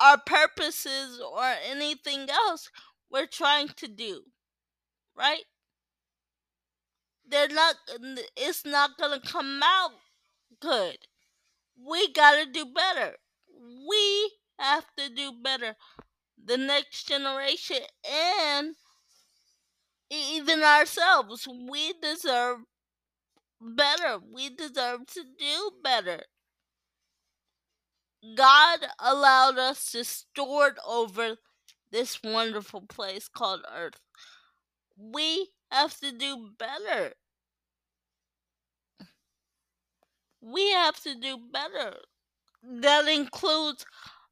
our 0.00 0.18
purposes 0.18 1.20
or 1.20 1.54
anything 1.68 2.28
else 2.30 2.70
we're 3.10 3.26
trying 3.26 3.68
to 3.76 3.88
do. 3.88 4.22
Right? 5.16 5.44
They're 7.26 7.48
not 7.48 7.76
it's 8.36 8.66
not 8.66 8.90
to 8.98 9.20
come 9.26 9.60
out 9.62 9.92
good. 10.60 10.98
We 11.76 12.12
got 12.12 12.44
to 12.44 12.50
do 12.50 12.66
better. 12.66 13.16
We 13.88 14.32
have 14.58 14.84
to 14.98 15.08
do 15.08 15.32
better. 15.42 15.76
The 16.42 16.56
next 16.56 17.08
generation 17.08 17.78
and 18.08 18.74
even 20.10 20.62
ourselves, 20.62 21.48
we 21.48 21.94
deserve 22.00 22.58
better. 23.64 24.18
We 24.32 24.50
deserve 24.50 25.06
to 25.14 25.24
do 25.38 25.70
better. 25.82 26.22
God 28.36 28.80
allowed 28.98 29.58
us 29.58 29.90
to 29.92 30.04
steward 30.04 30.78
over 30.86 31.36
this 31.90 32.22
wonderful 32.22 32.82
place 32.82 33.28
called 33.28 33.62
Earth. 33.74 34.00
We 34.96 35.50
have 35.70 35.98
to 36.00 36.12
do 36.12 36.50
better. 36.58 37.14
We 40.40 40.70
have 40.72 41.02
to 41.02 41.14
do 41.14 41.38
better. 41.52 41.96
That 42.62 43.08
includes 43.08 43.84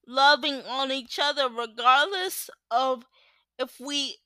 loving 0.07 0.63
on 0.63 0.91
each 0.91 1.19
other 1.23 1.49
regardless 1.49 2.51
of 2.71 3.05
if 3.59 3.79
we 3.79 4.17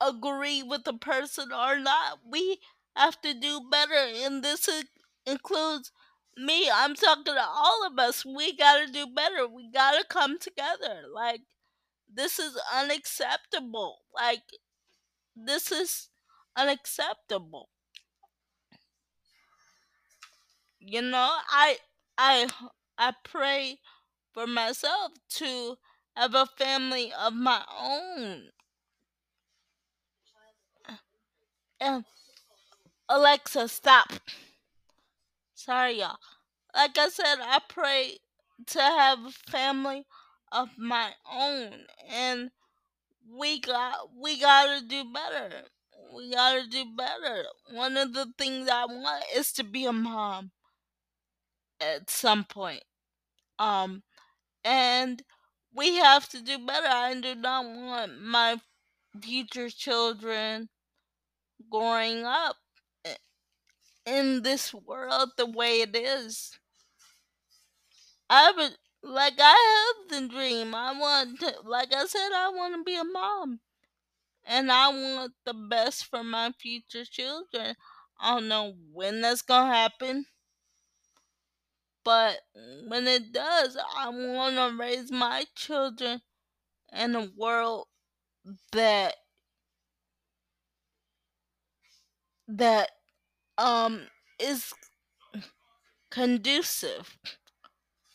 agree 0.00 0.62
with 0.62 0.84
the 0.84 0.94
person 0.94 1.52
or 1.52 1.78
not. 1.78 2.20
We 2.28 2.60
have 2.96 3.20
to 3.22 3.34
do 3.34 3.62
better, 3.70 3.94
and 3.94 4.42
this 4.44 4.68
includes 5.26 5.92
me. 6.36 6.70
I'm 6.70 6.94
talking 6.94 7.24
to 7.24 7.42
all 7.48 7.86
of 7.86 7.98
us. 7.98 8.24
We 8.24 8.56
gotta 8.56 8.86
do 8.90 9.06
better. 9.06 9.46
We 9.48 9.70
gotta 9.70 10.04
come 10.08 10.38
together. 10.38 11.04
Like, 11.12 11.42
this 12.12 12.38
is 12.38 12.58
unacceptable. 12.74 14.00
Like, 14.14 14.42
this 15.36 15.72
is 15.72 16.10
unacceptable. 16.56 17.68
You 20.80 21.00
know, 21.02 21.38
I 21.48 21.78
I 22.18 22.48
I 22.98 23.12
pray 23.22 23.80
for 24.32 24.46
myself 24.46 25.12
to 25.36 25.78
have 26.16 26.34
a 26.34 26.46
family 26.46 27.12
of 27.12 27.34
my 27.34 27.64
own. 27.70 28.52
And 31.80 32.04
Alexa, 33.10 33.66
stop. 33.66 34.12
Sorry, 35.54 35.98
y'all. 35.98 36.16
Like 36.74 36.96
I 36.96 37.08
said, 37.08 37.38
I 37.40 37.60
pray 37.68 38.18
to 38.68 38.80
have 38.80 39.18
a 39.24 39.50
family 39.50 40.06
of 40.52 40.78
my 40.78 41.10
own, 41.30 41.86
and 42.08 42.52
we 43.28 43.58
got 43.60 44.10
we 44.16 44.40
gotta 44.40 44.86
do 44.86 45.04
better. 45.12 45.64
We 46.14 46.30
gotta 46.32 46.68
do 46.68 46.84
better. 46.96 47.46
One 47.72 47.96
of 47.96 48.12
the 48.12 48.32
things 48.38 48.68
I 48.68 48.86
want 48.86 49.24
is 49.34 49.52
to 49.54 49.64
be 49.64 49.86
a 49.86 49.92
mom 49.92 50.52
at 51.80 52.10
some 52.10 52.44
point. 52.44 52.84
Um, 53.58 54.04
and 54.64 55.22
we 55.74 55.96
have 55.96 56.28
to 56.28 56.40
do 56.42 56.58
better. 56.58 56.86
I 56.88 57.20
do 57.20 57.34
not 57.34 57.64
want 57.64 58.22
my 58.22 58.60
future 59.20 59.68
children 59.68 60.68
growing 61.70 62.24
up 62.24 62.56
in 64.06 64.42
this 64.42 64.74
world 64.74 65.30
the 65.36 65.46
way 65.46 65.80
it 65.80 65.96
is. 65.96 66.58
I 68.30 68.50
would 68.52 68.78
like 69.02 69.34
I 69.38 69.94
have 70.00 70.08
the 70.22 70.28
dream. 70.28 70.74
I 70.74 70.92
want 70.98 71.38
to, 71.40 71.54
like 71.64 71.92
I 71.94 72.06
said, 72.06 72.30
I 72.32 72.48
want 72.48 72.74
to 72.74 72.82
be 72.82 72.96
a 72.96 73.04
mom, 73.04 73.60
and 74.44 74.72
I 74.72 74.88
want 74.88 75.34
the 75.44 75.54
best 75.54 76.06
for 76.06 76.24
my 76.24 76.52
future 76.52 77.04
children. 77.06 77.76
I 78.20 78.34
don't 78.36 78.48
know 78.48 78.74
when 78.92 79.20
that's 79.22 79.42
gonna 79.42 79.74
happen, 79.74 80.26
but 82.04 82.40
when 82.88 83.06
it 83.06 83.32
does, 83.32 83.76
I 83.96 84.08
want 84.08 84.56
to 84.56 84.76
raise 84.78 85.10
my 85.10 85.46
children 85.54 86.20
in 86.92 87.16
a 87.16 87.30
world 87.36 87.88
that 88.72 89.16
that 92.48 92.90
um 93.60 94.08
is 94.40 94.72
conducive 96.10 97.18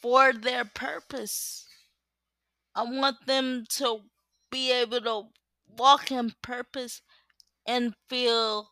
for 0.01 0.33
their 0.33 0.65
purpose. 0.65 1.67
I 2.75 2.83
want 2.83 3.25
them 3.25 3.65
to 3.71 4.01
be 4.51 4.71
able 4.71 5.01
to 5.01 5.23
walk 5.67 6.11
in 6.11 6.33
purpose 6.41 7.01
and 7.67 7.95
feel 8.09 8.71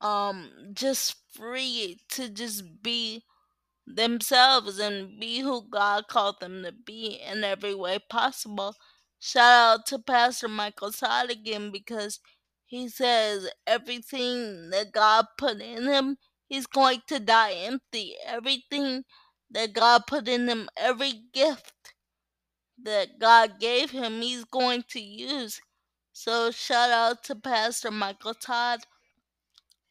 um 0.00 0.50
just 0.72 1.16
free 1.34 1.98
to 2.08 2.28
just 2.28 2.82
be 2.82 3.22
themselves 3.86 4.78
and 4.78 5.20
be 5.20 5.40
who 5.40 5.68
God 5.70 6.08
called 6.08 6.40
them 6.40 6.62
to 6.64 6.72
be 6.72 7.20
in 7.24 7.44
every 7.44 7.74
way 7.74 7.98
possible. 8.10 8.76
Shout 9.18 9.80
out 9.80 9.86
to 9.86 9.98
Pastor 9.98 10.48
Michael 10.48 10.92
Todd 10.92 11.30
again 11.30 11.70
because 11.72 12.20
he 12.70 12.88
says 12.88 13.50
everything 13.66 14.70
that 14.70 14.92
God 14.92 15.26
put 15.36 15.60
in 15.60 15.88
him, 15.88 16.18
he's 16.46 16.68
going 16.68 17.02
to 17.08 17.18
die 17.18 17.54
empty. 17.54 18.14
Everything 18.24 19.02
that 19.50 19.72
God 19.72 20.02
put 20.06 20.28
in 20.28 20.48
him, 20.48 20.68
every 20.76 21.14
gift 21.32 21.74
that 22.80 23.18
God 23.18 23.58
gave 23.58 23.90
him, 23.90 24.22
he's 24.22 24.44
going 24.44 24.84
to 24.90 25.00
use. 25.00 25.60
So 26.12 26.52
shout 26.52 26.90
out 26.92 27.24
to 27.24 27.34
Pastor 27.34 27.90
Michael 27.90 28.34
Todd. 28.34 28.82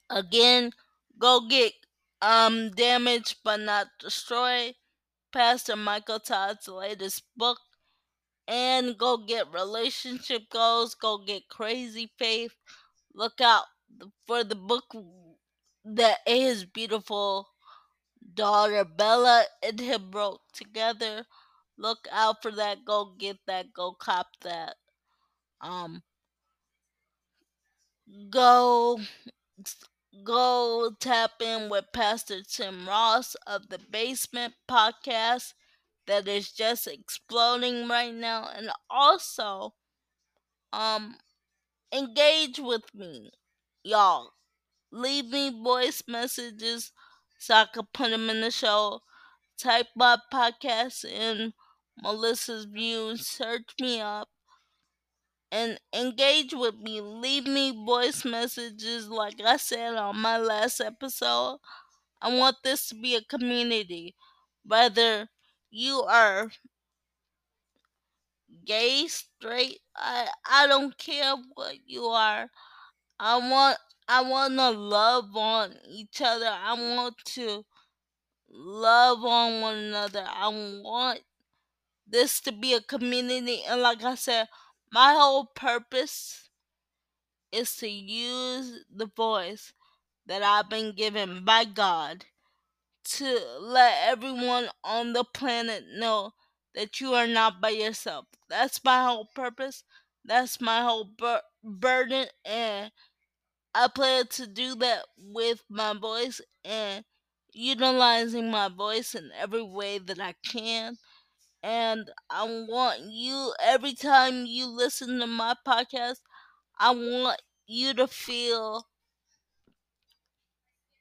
Again, 0.10 0.72
go 1.20 1.48
get 1.50 1.74
um 2.22 2.72
damaged 2.72 3.40
but 3.44 3.60
not 3.60 3.88
destroyed. 4.00 4.76
Pastor 5.34 5.76
Michael 5.76 6.22
Todd's 6.22 6.70
latest 6.70 7.24
book. 7.36 7.60
And 8.50 8.98
go 8.98 9.18
get 9.18 9.54
relationship 9.54 10.50
goals. 10.50 10.96
Go 10.96 11.20
get 11.20 11.48
crazy 11.50 12.12
faith. 12.20 12.56
Look 13.14 13.40
out 13.42 13.66
for 14.28 14.44
the 14.44 14.56
book 14.56 14.94
that 15.86 16.20
his 16.28 16.66
beautiful 16.66 17.50
daughter 18.34 18.86
Bella 18.86 19.46
and 19.64 19.80
him 19.80 20.12
wrote 20.12 20.42
together. 20.54 21.26
Look 21.78 22.08
out 22.12 22.42
for 22.42 22.52
that. 22.52 22.86
Go 22.86 23.16
get 23.18 23.38
that. 23.48 23.74
Go 23.74 23.94
cop 23.94 24.28
that. 24.44 24.76
Um, 25.62 26.04
go 28.30 29.00
go 30.24 30.92
tap 31.00 31.42
in 31.42 31.70
with 31.70 31.86
Pastor 31.94 32.42
Tim 32.44 32.88
Ross 32.88 33.36
of 33.48 33.70
the 33.70 33.80
Basement 33.80 34.54
Podcast 34.70 35.54
that 36.10 36.28
is 36.28 36.52
just 36.52 36.88
exploding 36.88 37.88
right 37.90 38.14
now, 38.14 38.50
and 38.56 38.72
also 38.92 39.76
um 40.74 41.16
engage 41.94 42.60
with 42.60 42.84
me, 42.96 43.32
y'all. 43.84 44.34
Leave 44.92 45.28
me 45.28 45.52
voice 45.52 46.04
messages 46.08 46.92
so 47.40 47.56
I 47.56 47.68
can 47.74 47.88
put 47.94 48.12
them 48.12 48.30
in 48.30 48.42
the 48.42 48.52
show. 48.52 49.02
Type 49.60 49.88
my 49.96 50.18
podcast 50.34 51.06
in 51.06 51.54
Melissa's 52.04 52.66
View, 52.66 53.18
search 53.18 53.74
me 53.82 54.02
up, 54.02 54.30
and 55.52 55.80
engage 55.94 56.54
with 56.54 56.76
me. 56.76 57.02
Leave 57.02 57.46
me 57.46 57.72
voice 57.86 58.24
messages, 58.26 59.10
like 59.10 59.42
I 59.44 59.58
said 59.58 59.96
on 59.96 60.20
my 60.20 60.38
last 60.38 60.80
episode. 60.80 61.60
I 62.22 62.36
want 62.38 62.58
this 62.64 62.90
to 62.90 62.96
be 62.96 63.16
a 63.16 63.24
community. 63.24 64.16
Whether 64.66 65.30
you 65.72 66.02
are 66.04 66.52
gay, 68.66 69.06
straight, 69.08 69.80
I 69.96 70.30
I 70.46 70.68
don't 70.68 70.98
care 70.98 71.36
what 71.56 71.76
you 71.86 72.06
are. 72.06 72.50
I 73.20 73.38
want 73.38 73.78
I 74.08 74.22
want 74.22 74.56
to 74.56 74.70
love 74.72 75.36
on 75.36 75.76
each 75.88 76.22
other. 76.22 76.48
I 76.50 76.74
want 76.74 77.18
to 77.36 77.66
love 78.50 79.26
on 79.26 79.62
one 79.62 79.76
another. 79.78 80.26
I 80.28 80.50
want 80.50 81.22
this 82.08 82.42
to 82.42 82.52
be 82.52 82.74
a 82.74 82.82
community 82.82 83.64
and 83.68 83.82
like 83.82 84.04
I 84.04 84.16
said, 84.16 84.48
my 84.92 85.14
whole 85.14 85.46
purpose 85.46 86.50
is 87.52 87.76
to 87.78 87.88
use 87.88 88.84
the 88.94 89.06
voice 89.06 89.74
that 90.26 90.44
I've 90.44 90.70
been 90.70 90.94
given 90.96 91.46
by 91.46 91.66
God 91.66 92.26
to 93.18 93.40
let 93.62 94.08
everyone 94.10 94.70
on 94.84 95.14
the 95.14 95.24
planet 95.24 95.86
know 95.96 96.32
that 96.76 97.00
you 97.02 97.14
are 97.14 97.28
not 97.28 97.62
by 97.62 97.70
yourself. 97.70 98.26
That's 98.50 98.84
my 98.84 99.04
whole 99.04 99.28
purpose. 99.36 99.84
That's 100.26 100.62
my 100.62 100.82
whole 100.82 101.06
bur- 101.06 101.42
burden, 101.64 102.28
and 102.46 102.92
I 103.74 103.88
plan 103.88 104.28
to 104.28 104.48
do 104.48 104.76
that 104.76 105.06
with 105.18 105.64
my 105.70 105.94
voice 105.94 106.40
and 106.64 107.04
utilizing 107.52 108.52
my 108.52 108.70
voice 108.70 109.16
in 109.16 109.32
every 109.34 109.64
way 109.64 109.98
that 109.98 110.20
I 110.20 110.36
can. 110.46 110.98
And 111.64 112.12
I 112.30 112.44
want 112.46 113.02
you, 113.12 113.54
every 113.62 113.94
time 113.96 114.46
you 114.46 114.68
listen 114.68 115.20
to 115.20 115.28
my 115.28 115.56
podcast, 115.68 116.18
I 116.80 116.92
want 116.92 117.42
you 117.68 117.94
to 117.96 118.08
feel 118.08 118.88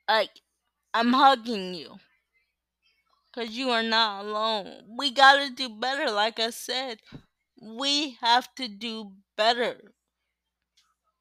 like 0.09 0.31
I'm 0.99 1.13
hugging 1.15 1.75
you 1.75 2.01
because 3.33 3.57
you 3.57 3.71
are 3.71 3.83
not 3.83 4.25
alone. 4.27 4.85
We 4.99 5.11
got 5.11 5.37
to 5.37 5.51
do 5.51 5.69
better, 5.71 6.11
like 6.11 6.39
I 6.39 6.51
said. 6.51 6.99
We 7.61 8.19
have 8.21 8.55
to 8.57 8.69
do 8.69 9.13
better. 9.37 9.93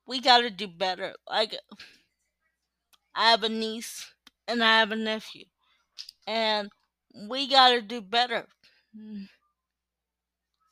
We 0.07 0.19
got 0.21 0.39
to 0.39 0.49
do 0.49 0.67
better. 0.67 1.13
Like, 1.29 1.55
I 3.13 3.31
have 3.31 3.43
a 3.43 3.49
niece 3.49 4.13
and 4.47 4.63
I 4.63 4.79
have 4.79 4.93
a 4.93 4.95
nephew, 4.95 5.43
and 6.27 6.71
we 7.29 7.47
got 7.49 7.71
to 7.71 7.81
do 7.81 8.01
better. 8.01 8.47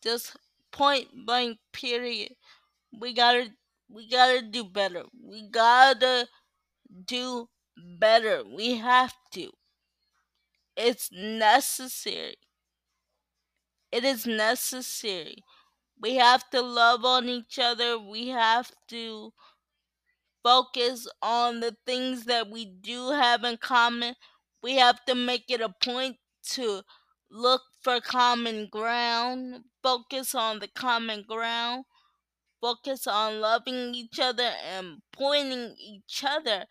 Just 0.01 0.37
point 0.71 1.09
blank, 1.25 1.59
period. 1.73 2.33
We 2.93 3.13
gotta, 3.13 3.49
we 3.89 4.09
gotta 4.09 4.41
do 4.41 4.63
better. 4.65 5.05
We 5.21 5.49
gotta 5.49 6.27
do 7.05 7.49
better. 7.77 8.43
We 8.43 8.77
have 8.77 9.13
to. 9.31 9.51
It's 10.77 11.11
necessary. 11.11 12.37
It 13.91 14.03
is 14.03 14.27
necessary. 14.27 15.43
We 15.99 16.15
have 16.15 16.49
to 16.51 16.61
love 16.61 17.05
on 17.05 17.29
each 17.29 17.59
other. 17.59 17.99
We 17.99 18.29
have 18.29 18.71
to 18.89 19.33
focus 20.43 21.07
on 21.21 21.59
the 21.59 21.75
things 21.85 22.25
that 22.25 22.49
we 22.49 22.65
do 22.65 23.11
have 23.11 23.43
in 23.43 23.57
common. 23.57 24.15
We 24.61 24.75
have 24.77 25.03
to 25.05 25.15
make 25.15 25.45
it 25.49 25.61
a 25.61 25.73
point 25.83 26.17
to 26.51 26.83
look 27.29 27.61
for 27.81 27.99
common 27.99 28.67
ground, 28.71 29.63
focus 29.83 30.35
on 30.35 30.59
the 30.59 30.67
common 30.67 31.23
ground, 31.27 31.85
focus 32.61 33.07
on 33.07 33.41
loving 33.41 33.95
each 33.95 34.19
other 34.19 34.51
and 34.65 35.01
pointing 35.13 35.75
each 35.79 36.23
other 36.27 36.65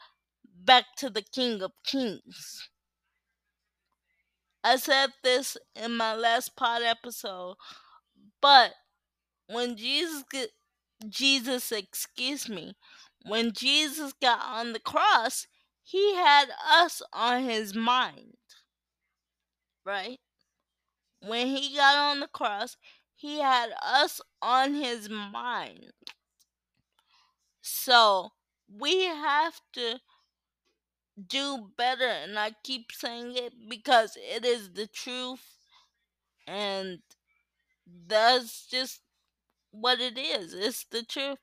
back 0.64 0.84
to 0.98 1.10
the 1.10 1.22
King 1.22 1.62
of 1.62 1.72
Kings. 1.84 2.68
I 4.62 4.76
said 4.76 5.10
this 5.22 5.56
in 5.76 5.96
my 5.96 6.14
last 6.14 6.56
pod 6.56 6.82
episode, 6.82 7.56
but 8.40 8.72
when 9.46 9.76
Jesus 9.76 10.24
Jesus, 11.08 11.70
excuse 11.70 12.48
me, 12.48 12.74
when 13.26 13.52
Jesus 13.52 14.12
got 14.20 14.40
on 14.42 14.72
the 14.72 14.80
cross, 14.80 15.46
he 15.82 16.14
had 16.14 16.48
us 16.66 17.02
on 17.12 17.44
his 17.44 17.74
mind. 17.74 18.36
Right? 19.84 20.18
When 21.20 21.48
he 21.48 21.76
got 21.76 21.96
on 21.96 22.20
the 22.20 22.28
cross, 22.28 22.76
he 23.14 23.40
had 23.40 23.70
us 23.82 24.20
on 24.40 24.74
his 24.74 25.08
mind. 25.10 25.92
So, 27.60 28.30
we 28.68 29.04
have 29.04 29.60
to 29.74 30.00
do 31.28 31.70
better 31.76 32.08
and 32.08 32.38
I 32.38 32.52
keep 32.64 32.92
saying 32.92 33.36
it 33.36 33.52
because 33.68 34.16
it 34.16 34.44
is 34.44 34.72
the 34.72 34.86
truth 34.86 35.58
and 36.46 36.98
that's 38.06 38.66
just 38.66 39.00
what 39.72 40.00
it 40.00 40.18
is. 40.18 40.54
It's 40.54 40.86
the 40.90 41.04
truth. 41.04 41.38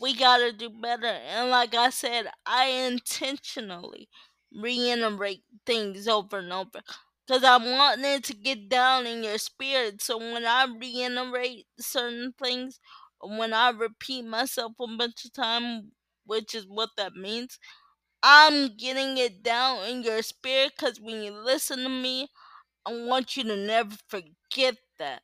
We 0.00 0.14
gotta 0.16 0.52
do 0.52 0.70
better. 0.70 1.06
And 1.06 1.50
like 1.50 1.74
I 1.74 1.90
said, 1.90 2.26
I 2.46 2.66
intentionally 2.66 4.08
reiterate 4.52 5.42
things 5.66 6.08
over 6.08 6.38
and 6.38 6.52
over. 6.52 6.80
Because 7.26 7.44
I 7.44 7.56
want 7.58 8.02
it 8.04 8.24
to 8.24 8.34
get 8.34 8.68
down 8.68 9.06
in 9.06 9.24
your 9.24 9.38
spirit. 9.38 10.02
So 10.02 10.18
when 10.18 10.46
I 10.46 10.66
reiterate 10.66 11.66
certain 11.80 12.34
things, 12.42 12.80
when 13.22 13.52
I 13.52 13.70
repeat 13.70 14.24
myself 14.24 14.72
a 14.80 14.86
bunch 14.96 15.24
of 15.24 15.32
times, 15.32 15.84
which 16.26 16.54
is 16.54 16.66
what 16.68 16.90
that 16.98 17.14
means, 17.14 17.58
I'm 18.22 18.76
getting 18.76 19.16
it 19.18 19.42
down 19.42 19.84
in 19.88 20.02
your 20.02 20.22
spirit 20.22 20.72
because 20.76 21.00
when 21.00 21.22
you 21.22 21.32
listen 21.32 21.78
to 21.80 21.88
me, 21.88 22.28
I 22.86 22.92
want 23.06 23.36
you 23.36 23.44
to 23.44 23.56
never 23.56 23.96
forget 24.08 24.76
that. 24.98 25.22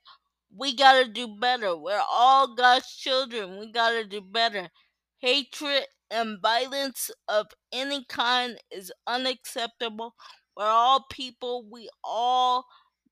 We 0.57 0.77
gotta 0.77 1.09
do 1.09 1.29
better. 1.29 1.77
We're 1.77 2.03
all 2.11 2.55
God's 2.55 2.95
children. 2.95 3.59
We 3.59 3.73
gotta 3.73 4.05
do 4.05 4.21
better. 4.21 4.71
Hatred 5.19 5.87
and 6.11 6.41
violence 6.43 7.11
of 7.29 7.49
any 7.73 8.05
kind 8.09 8.59
is 8.71 8.93
unacceptable. 9.07 10.15
We're 10.57 10.67
all 10.67 11.07
people. 11.11 11.67
We 11.71 11.89
all 12.05 12.67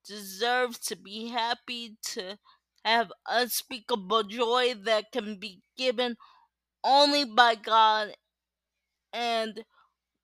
deserve 0.06 0.80
to 0.82 0.96
be 0.96 1.28
happy, 1.28 1.96
to 2.12 2.38
have 2.84 3.12
unspeakable 3.28 4.24
joy 4.24 4.74
that 4.84 5.12
can 5.12 5.38
be 5.38 5.62
given 5.76 6.16
only 6.84 7.24
by 7.24 7.54
God. 7.54 8.14
And 9.12 9.64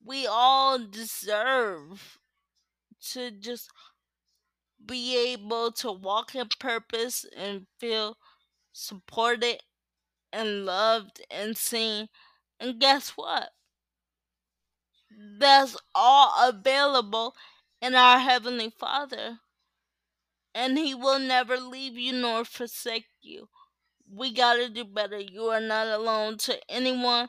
we 0.05 0.27
all 0.27 0.79
deserve 0.79 2.19
to 3.13 3.31
just 3.31 3.71
be 4.85 5.33
able 5.33 5.73
to 5.73 5.91
walk 5.91 6.35
in 6.35 6.49
purpose 6.59 7.25
and 7.37 7.67
feel 7.79 8.17
supported 8.73 9.59
and 10.33 10.65
loved 10.65 11.21
and 11.31 11.57
seen. 11.57 12.09
And 12.61 12.81
guess 12.81 13.11
what? 13.11 13.51
That's 15.39 15.77
all 15.95 16.49
available 16.49 17.35
in 17.81 17.95
our 17.95 18.19
Heavenly 18.19 18.71
Father. 18.71 19.41
And 20.55 20.79
He 20.79 20.95
will 20.95 21.19
never 21.19 21.57
leave 21.59 21.97
you 21.97 22.13
nor 22.13 22.45
forsake 22.45 23.07
you. 23.21 23.49
We 24.11 24.33
gotta 24.33 24.69
do 24.69 24.85
better. 24.85 25.19
You 25.19 25.47
are 25.47 25.61
not 25.61 25.89
alone. 25.89 26.39
To 26.39 26.59
anyone 26.71 27.29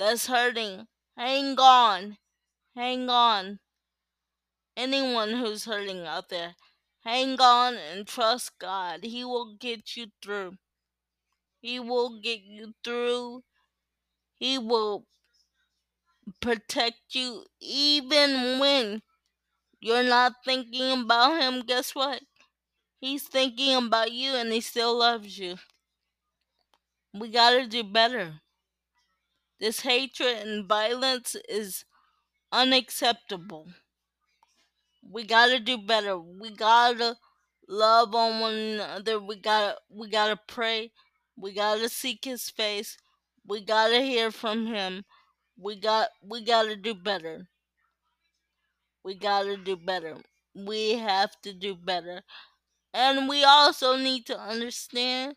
that's 0.00 0.28
hurting, 0.28 0.86
hang 1.14 1.56
on. 1.58 2.16
Hang 2.74 3.10
on. 3.10 3.58
Anyone 4.74 5.32
who's 5.32 5.66
hurting 5.66 6.06
out 6.06 6.30
there, 6.30 6.54
hang 7.04 7.38
on 7.38 7.74
and 7.74 8.06
trust 8.06 8.58
God. 8.58 9.04
He 9.04 9.26
will 9.26 9.56
get 9.60 9.98
you 9.98 10.06
through. 10.22 10.54
He 11.60 11.78
will 11.78 12.18
get 12.18 12.40
you 12.40 12.72
through. 12.82 13.42
He 14.38 14.56
will 14.56 15.04
protect 16.40 17.00
you 17.10 17.44
even 17.60 18.58
when 18.58 19.02
you're 19.82 20.02
not 20.02 20.32
thinking 20.46 21.02
about 21.02 21.42
him. 21.42 21.60
Guess 21.60 21.94
what? 21.94 22.22
He's 23.02 23.24
thinking 23.24 23.74
about 23.74 24.12
you 24.12 24.30
and 24.30 24.50
he 24.50 24.62
still 24.62 24.98
loves 24.98 25.38
you. 25.38 25.56
We 27.12 27.28
gotta 27.28 27.66
do 27.66 27.84
better. 27.84 28.40
This 29.60 29.80
hatred 29.82 30.38
and 30.38 30.66
violence 30.66 31.36
is 31.48 31.84
unacceptable. 32.52 33.68
We 35.02 35.24
gotta 35.24 35.60
do 35.60 35.76
better. 35.76 36.18
We 36.18 36.50
gotta 36.50 37.18
love 37.68 38.14
on 38.14 38.40
one 38.40 38.54
another. 38.54 39.20
We 39.20 39.36
gotta 39.36 39.78
we 39.90 40.08
gotta 40.08 40.36
pray. 40.46 40.92
We 41.36 41.52
gotta 41.52 41.88
seek 41.90 42.24
his 42.24 42.48
face. 42.48 42.96
We 43.46 43.60
gotta 43.60 44.00
hear 44.00 44.30
from 44.30 44.66
him. 44.66 45.04
We 45.58 45.76
got 45.76 46.10
we 46.22 46.42
gotta 46.44 46.76
do 46.76 46.94
better. 46.94 47.48
We 49.02 49.14
gotta 49.14 49.56
do 49.58 49.76
better. 49.76 50.16
We 50.54 50.94
have 50.94 51.38
to 51.42 51.52
do 51.52 51.74
better. 51.74 52.22
And 52.94 53.28
we 53.28 53.44
also 53.44 53.96
need 53.96 54.26
to 54.26 54.38
understand 54.40 55.36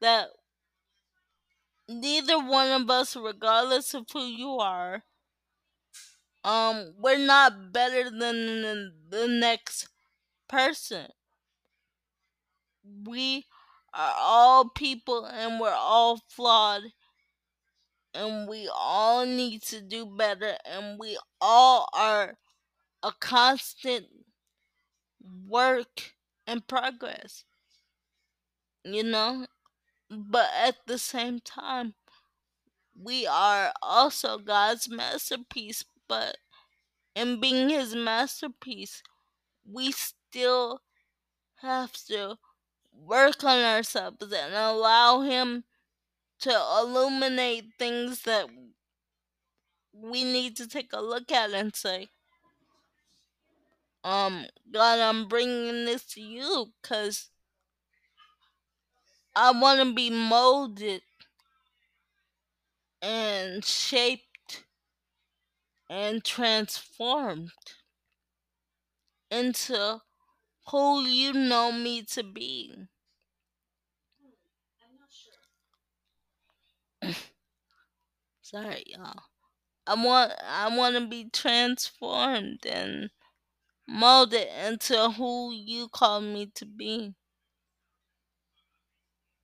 that 0.00 0.30
neither 1.88 2.38
one 2.38 2.68
of 2.68 2.90
us, 2.90 3.16
regardless 3.16 3.94
of 3.94 4.06
who 4.12 4.26
you 4.26 4.58
are, 4.58 5.04
um, 6.44 6.94
we're 6.98 7.18
not 7.18 7.72
better 7.72 8.04
than 8.04 8.62
the, 8.62 8.92
the 9.10 9.28
next 9.28 9.88
person. 10.48 11.08
We 13.04 13.46
are 13.92 14.14
all 14.18 14.68
people 14.68 15.24
and 15.24 15.58
we're 15.60 15.70
all 15.72 16.20
flawed. 16.28 16.82
And 18.14 18.48
we 18.48 18.70
all 18.74 19.26
need 19.26 19.62
to 19.64 19.80
do 19.80 20.06
better. 20.06 20.56
And 20.64 20.98
we 20.98 21.18
all 21.40 21.88
are 21.92 22.38
a 23.02 23.12
constant 23.20 24.06
work 25.48 26.14
in 26.46 26.60
progress. 26.62 27.44
You 28.84 29.02
know? 29.02 29.46
But 30.10 30.50
at 30.56 30.76
the 30.86 30.98
same 30.98 31.40
time, 31.40 31.94
we 32.94 33.26
are 33.26 33.72
also 33.82 34.38
God's 34.38 34.88
masterpiece. 34.88 35.84
But 36.08 36.38
in 37.14 37.40
being 37.40 37.68
His 37.68 37.94
masterpiece, 37.94 39.02
we 39.68 39.92
still 39.92 40.82
have 41.56 41.92
to 42.06 42.38
work 42.92 43.42
on 43.44 43.58
ourselves 43.58 44.32
and 44.32 44.54
allow 44.54 45.20
Him 45.20 45.64
to 46.40 46.50
illuminate 46.80 47.64
things 47.78 48.22
that 48.22 48.48
we 49.92 50.24
need 50.24 50.56
to 50.56 50.68
take 50.68 50.92
a 50.92 51.00
look 51.00 51.32
at 51.32 51.50
and 51.50 51.74
say, 51.74 52.08
um, 54.04 54.46
God, 54.70 55.00
I'm 55.00 55.26
bringing 55.26 55.84
this 55.84 56.04
to 56.14 56.20
you 56.20 56.66
because 56.80 57.30
I 59.36 59.52
want 59.52 59.80
to 59.80 59.94
be 59.94 60.10
molded 60.10 61.02
and 63.00 63.64
shaped 63.64 64.64
and 65.90 66.22
transformed 66.24 67.50
into 69.30 70.00
who 70.70 71.04
you 71.06 71.32
know 71.32 71.72
me 71.72 72.02
to 72.04 72.22
be. 72.22 72.88
Hmm, 77.02 77.12
Sorry, 78.40 78.82
y'all. 78.86 79.24
I 79.86 79.94
want 79.94 80.32
I 80.42 80.76
want 80.76 80.96
to 80.96 81.06
be 81.06 81.30
transformed 81.30 82.66
and 82.66 83.10
molded 83.88 84.48
into 84.66 85.10
who 85.12 85.52
you 85.52 85.88
call 85.88 86.20
me 86.22 86.46
to 86.56 86.66
be. 86.66 87.14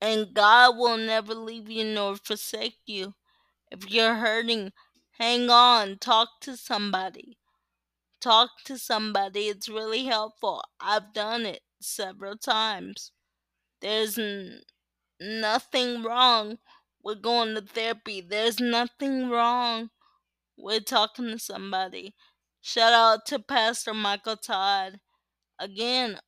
And 0.03 0.35
God 0.35 0.77
will 0.79 0.99
never 0.99 1.35
leave 1.35 1.71
you 1.71 1.85
nor 1.87 2.17
forsake 2.17 2.81
you. 2.87 3.15
If 3.71 3.91
you're 3.91 4.17
hurting, 4.17 4.73
hang 5.19 5.51
on, 5.51 5.99
talk 5.99 6.41
to 6.43 6.57
somebody. 6.57 7.39
Talk 8.21 8.51
to 8.65 8.79
somebody. 8.79 9.49
It's 9.49 9.69
really 9.69 10.07
helpful. 10.07 10.65
I've 10.81 11.13
done 11.15 11.47
it 11.47 11.63
several 11.81 12.37
times. 12.37 13.13
There's 13.81 14.19
n- 14.19 14.63
nothing 15.21 16.03
wrong 16.03 16.59
with 17.03 17.23
going 17.23 17.55
to 17.57 17.63
therapy. 17.63 18.21
There's 18.23 18.61
nothing 18.61 19.31
wrong 19.31 19.91
with 20.59 20.87
talking 20.87 21.27
to 21.31 21.39
somebody. 21.39 22.15
Shout 22.61 22.93
out 22.93 23.27
to 23.27 23.39
Pastor 23.41 23.95
Michael 23.95 24.37
Todd 24.37 25.01
again 25.59 26.21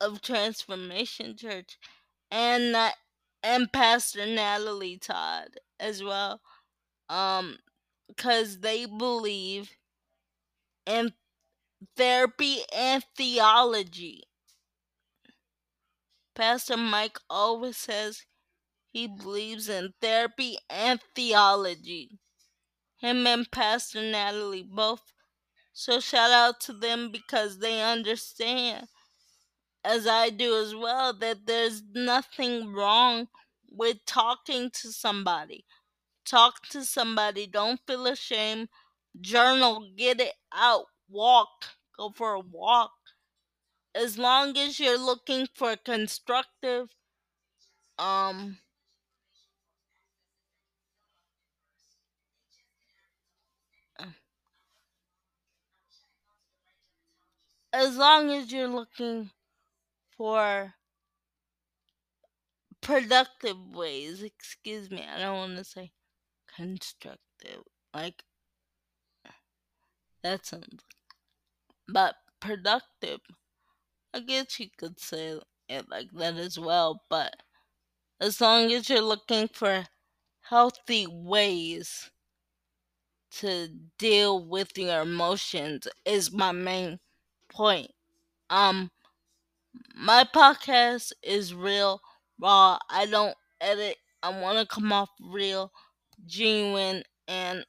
of 0.00 0.22
Transformation 0.22 1.36
Church 1.36 1.78
and 2.30 2.72
Na- 2.72 2.92
and 3.42 3.72
Pastor 3.72 4.26
Natalie 4.26 4.98
Todd 4.98 5.60
as 5.78 6.02
well. 6.02 6.40
Um 7.08 7.58
cuz 8.16 8.60
they 8.60 8.86
believe 8.86 9.76
in 10.86 11.14
therapy 11.96 12.64
and 12.72 13.04
theology. 13.16 14.24
Pastor 16.34 16.76
Mike 16.76 17.20
always 17.30 17.76
says 17.76 18.26
he 18.90 19.06
believes 19.06 19.68
in 19.68 19.94
therapy 20.00 20.58
and 20.70 21.00
theology. 21.14 22.18
Him 22.98 23.26
and 23.26 23.50
Pastor 23.50 24.02
Natalie 24.02 24.62
both. 24.62 25.12
So 25.72 26.00
shout 26.00 26.30
out 26.32 26.60
to 26.62 26.72
them 26.74 27.10
because 27.12 27.58
they 27.60 27.82
understand, 27.82 28.88
as 29.84 30.06
I 30.06 30.30
do 30.30 30.56
as 30.56 30.74
well, 30.74 31.12
that 31.14 31.46
there's 31.46 31.82
nothing 31.94 32.72
wrong 32.72 33.28
with 33.70 33.98
talking 34.06 34.70
to 34.70 34.92
somebody. 34.92 35.64
Talk 36.24 36.62
to 36.70 36.84
somebody. 36.84 37.46
Don't 37.46 37.80
feel 37.86 38.06
ashamed. 38.06 38.68
Journal. 39.20 39.90
Get 39.96 40.20
it 40.20 40.34
out. 40.52 40.86
Walk. 41.08 41.66
Go 41.98 42.10
for 42.10 42.34
a 42.34 42.40
walk. 42.40 42.92
As 43.94 44.18
long 44.18 44.58
as 44.58 44.80
you're 44.80 44.98
looking 44.98 45.46
for 45.46 45.76
constructive 45.76 46.90
um 47.98 48.58
as 57.72 57.96
long 57.96 58.30
as 58.30 58.52
you're 58.52 58.68
looking 58.68 59.30
for 60.20 60.74
productive 62.82 63.56
ways, 63.74 64.22
excuse 64.22 64.90
me, 64.90 65.02
I 65.02 65.18
don't 65.18 65.34
want 65.34 65.56
to 65.56 65.64
say 65.64 65.92
constructive. 66.54 67.62
Like 67.94 68.22
that 70.22 70.44
sounds 70.44 70.84
but 71.88 72.16
productive. 72.38 73.20
I 74.12 74.20
guess 74.20 74.60
you 74.60 74.68
could 74.76 75.00
say 75.00 75.40
it 75.70 75.88
like 75.88 76.10
that 76.12 76.36
as 76.36 76.58
well, 76.58 77.02
but 77.08 77.34
as 78.20 78.42
long 78.42 78.70
as 78.72 78.90
you're 78.90 79.00
looking 79.00 79.48
for 79.48 79.86
healthy 80.42 81.06
ways 81.08 82.10
to 83.30 83.68
deal 83.96 84.44
with 84.44 84.76
your 84.76 85.00
emotions 85.00 85.88
is 86.04 86.30
my 86.30 86.52
main 86.52 87.00
point. 87.48 87.92
Um 88.50 88.90
my 89.94 90.24
podcast 90.24 91.12
is 91.22 91.54
real 91.54 92.00
raw. 92.40 92.78
I 92.88 93.06
don't 93.06 93.36
edit. 93.60 93.96
I 94.22 94.30
want 94.40 94.58
to 94.58 94.66
come 94.74 94.92
off 94.92 95.10
real, 95.20 95.72
genuine, 96.26 97.04
and 97.28 97.64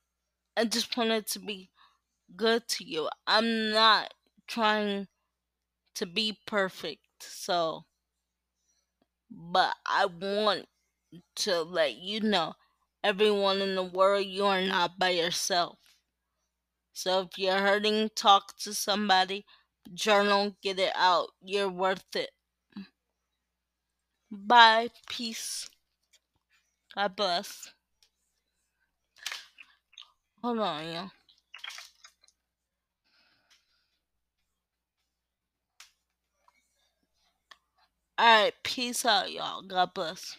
I 0.57 0.65
just 0.65 0.95
want 0.97 1.11
it 1.11 1.27
to 1.31 1.39
be 1.39 1.71
good 2.35 2.67
to 2.69 2.85
you. 2.85 3.09
I'm 3.27 3.71
not 3.71 4.13
trying 4.47 5.07
to 5.95 6.05
be 6.05 6.39
perfect, 6.47 7.01
so, 7.21 7.85
but 9.31 9.75
I 9.85 10.05
want 10.05 10.67
to 11.37 11.63
let 11.63 11.95
you 11.97 12.21
know, 12.21 12.53
everyone 13.03 13.61
in 13.61 13.75
the 13.75 13.83
world, 13.83 14.25
you 14.25 14.45
are 14.45 14.61
not 14.61 14.99
by 14.99 15.09
yourself. 15.11 15.79
So 16.93 17.21
if 17.21 17.37
you're 17.37 17.57
hurting, 17.59 18.11
talk 18.15 18.55
to 18.59 18.73
somebody, 18.73 19.45
journal, 19.93 20.55
get 20.61 20.79
it 20.79 20.93
out. 20.95 21.29
You're 21.43 21.69
worth 21.69 22.15
it. 22.15 22.31
Bye. 24.31 24.89
Peace. 25.09 25.69
God 26.95 27.15
bless. 27.15 27.71
Hold 30.43 30.59
on, 30.59 30.85
y'all. 30.85 31.11
Alright, 38.19 38.53
peace 38.63 39.05
out, 39.05 39.31
y'all. 39.31 39.61
God 39.63 39.93
bless. 39.93 40.37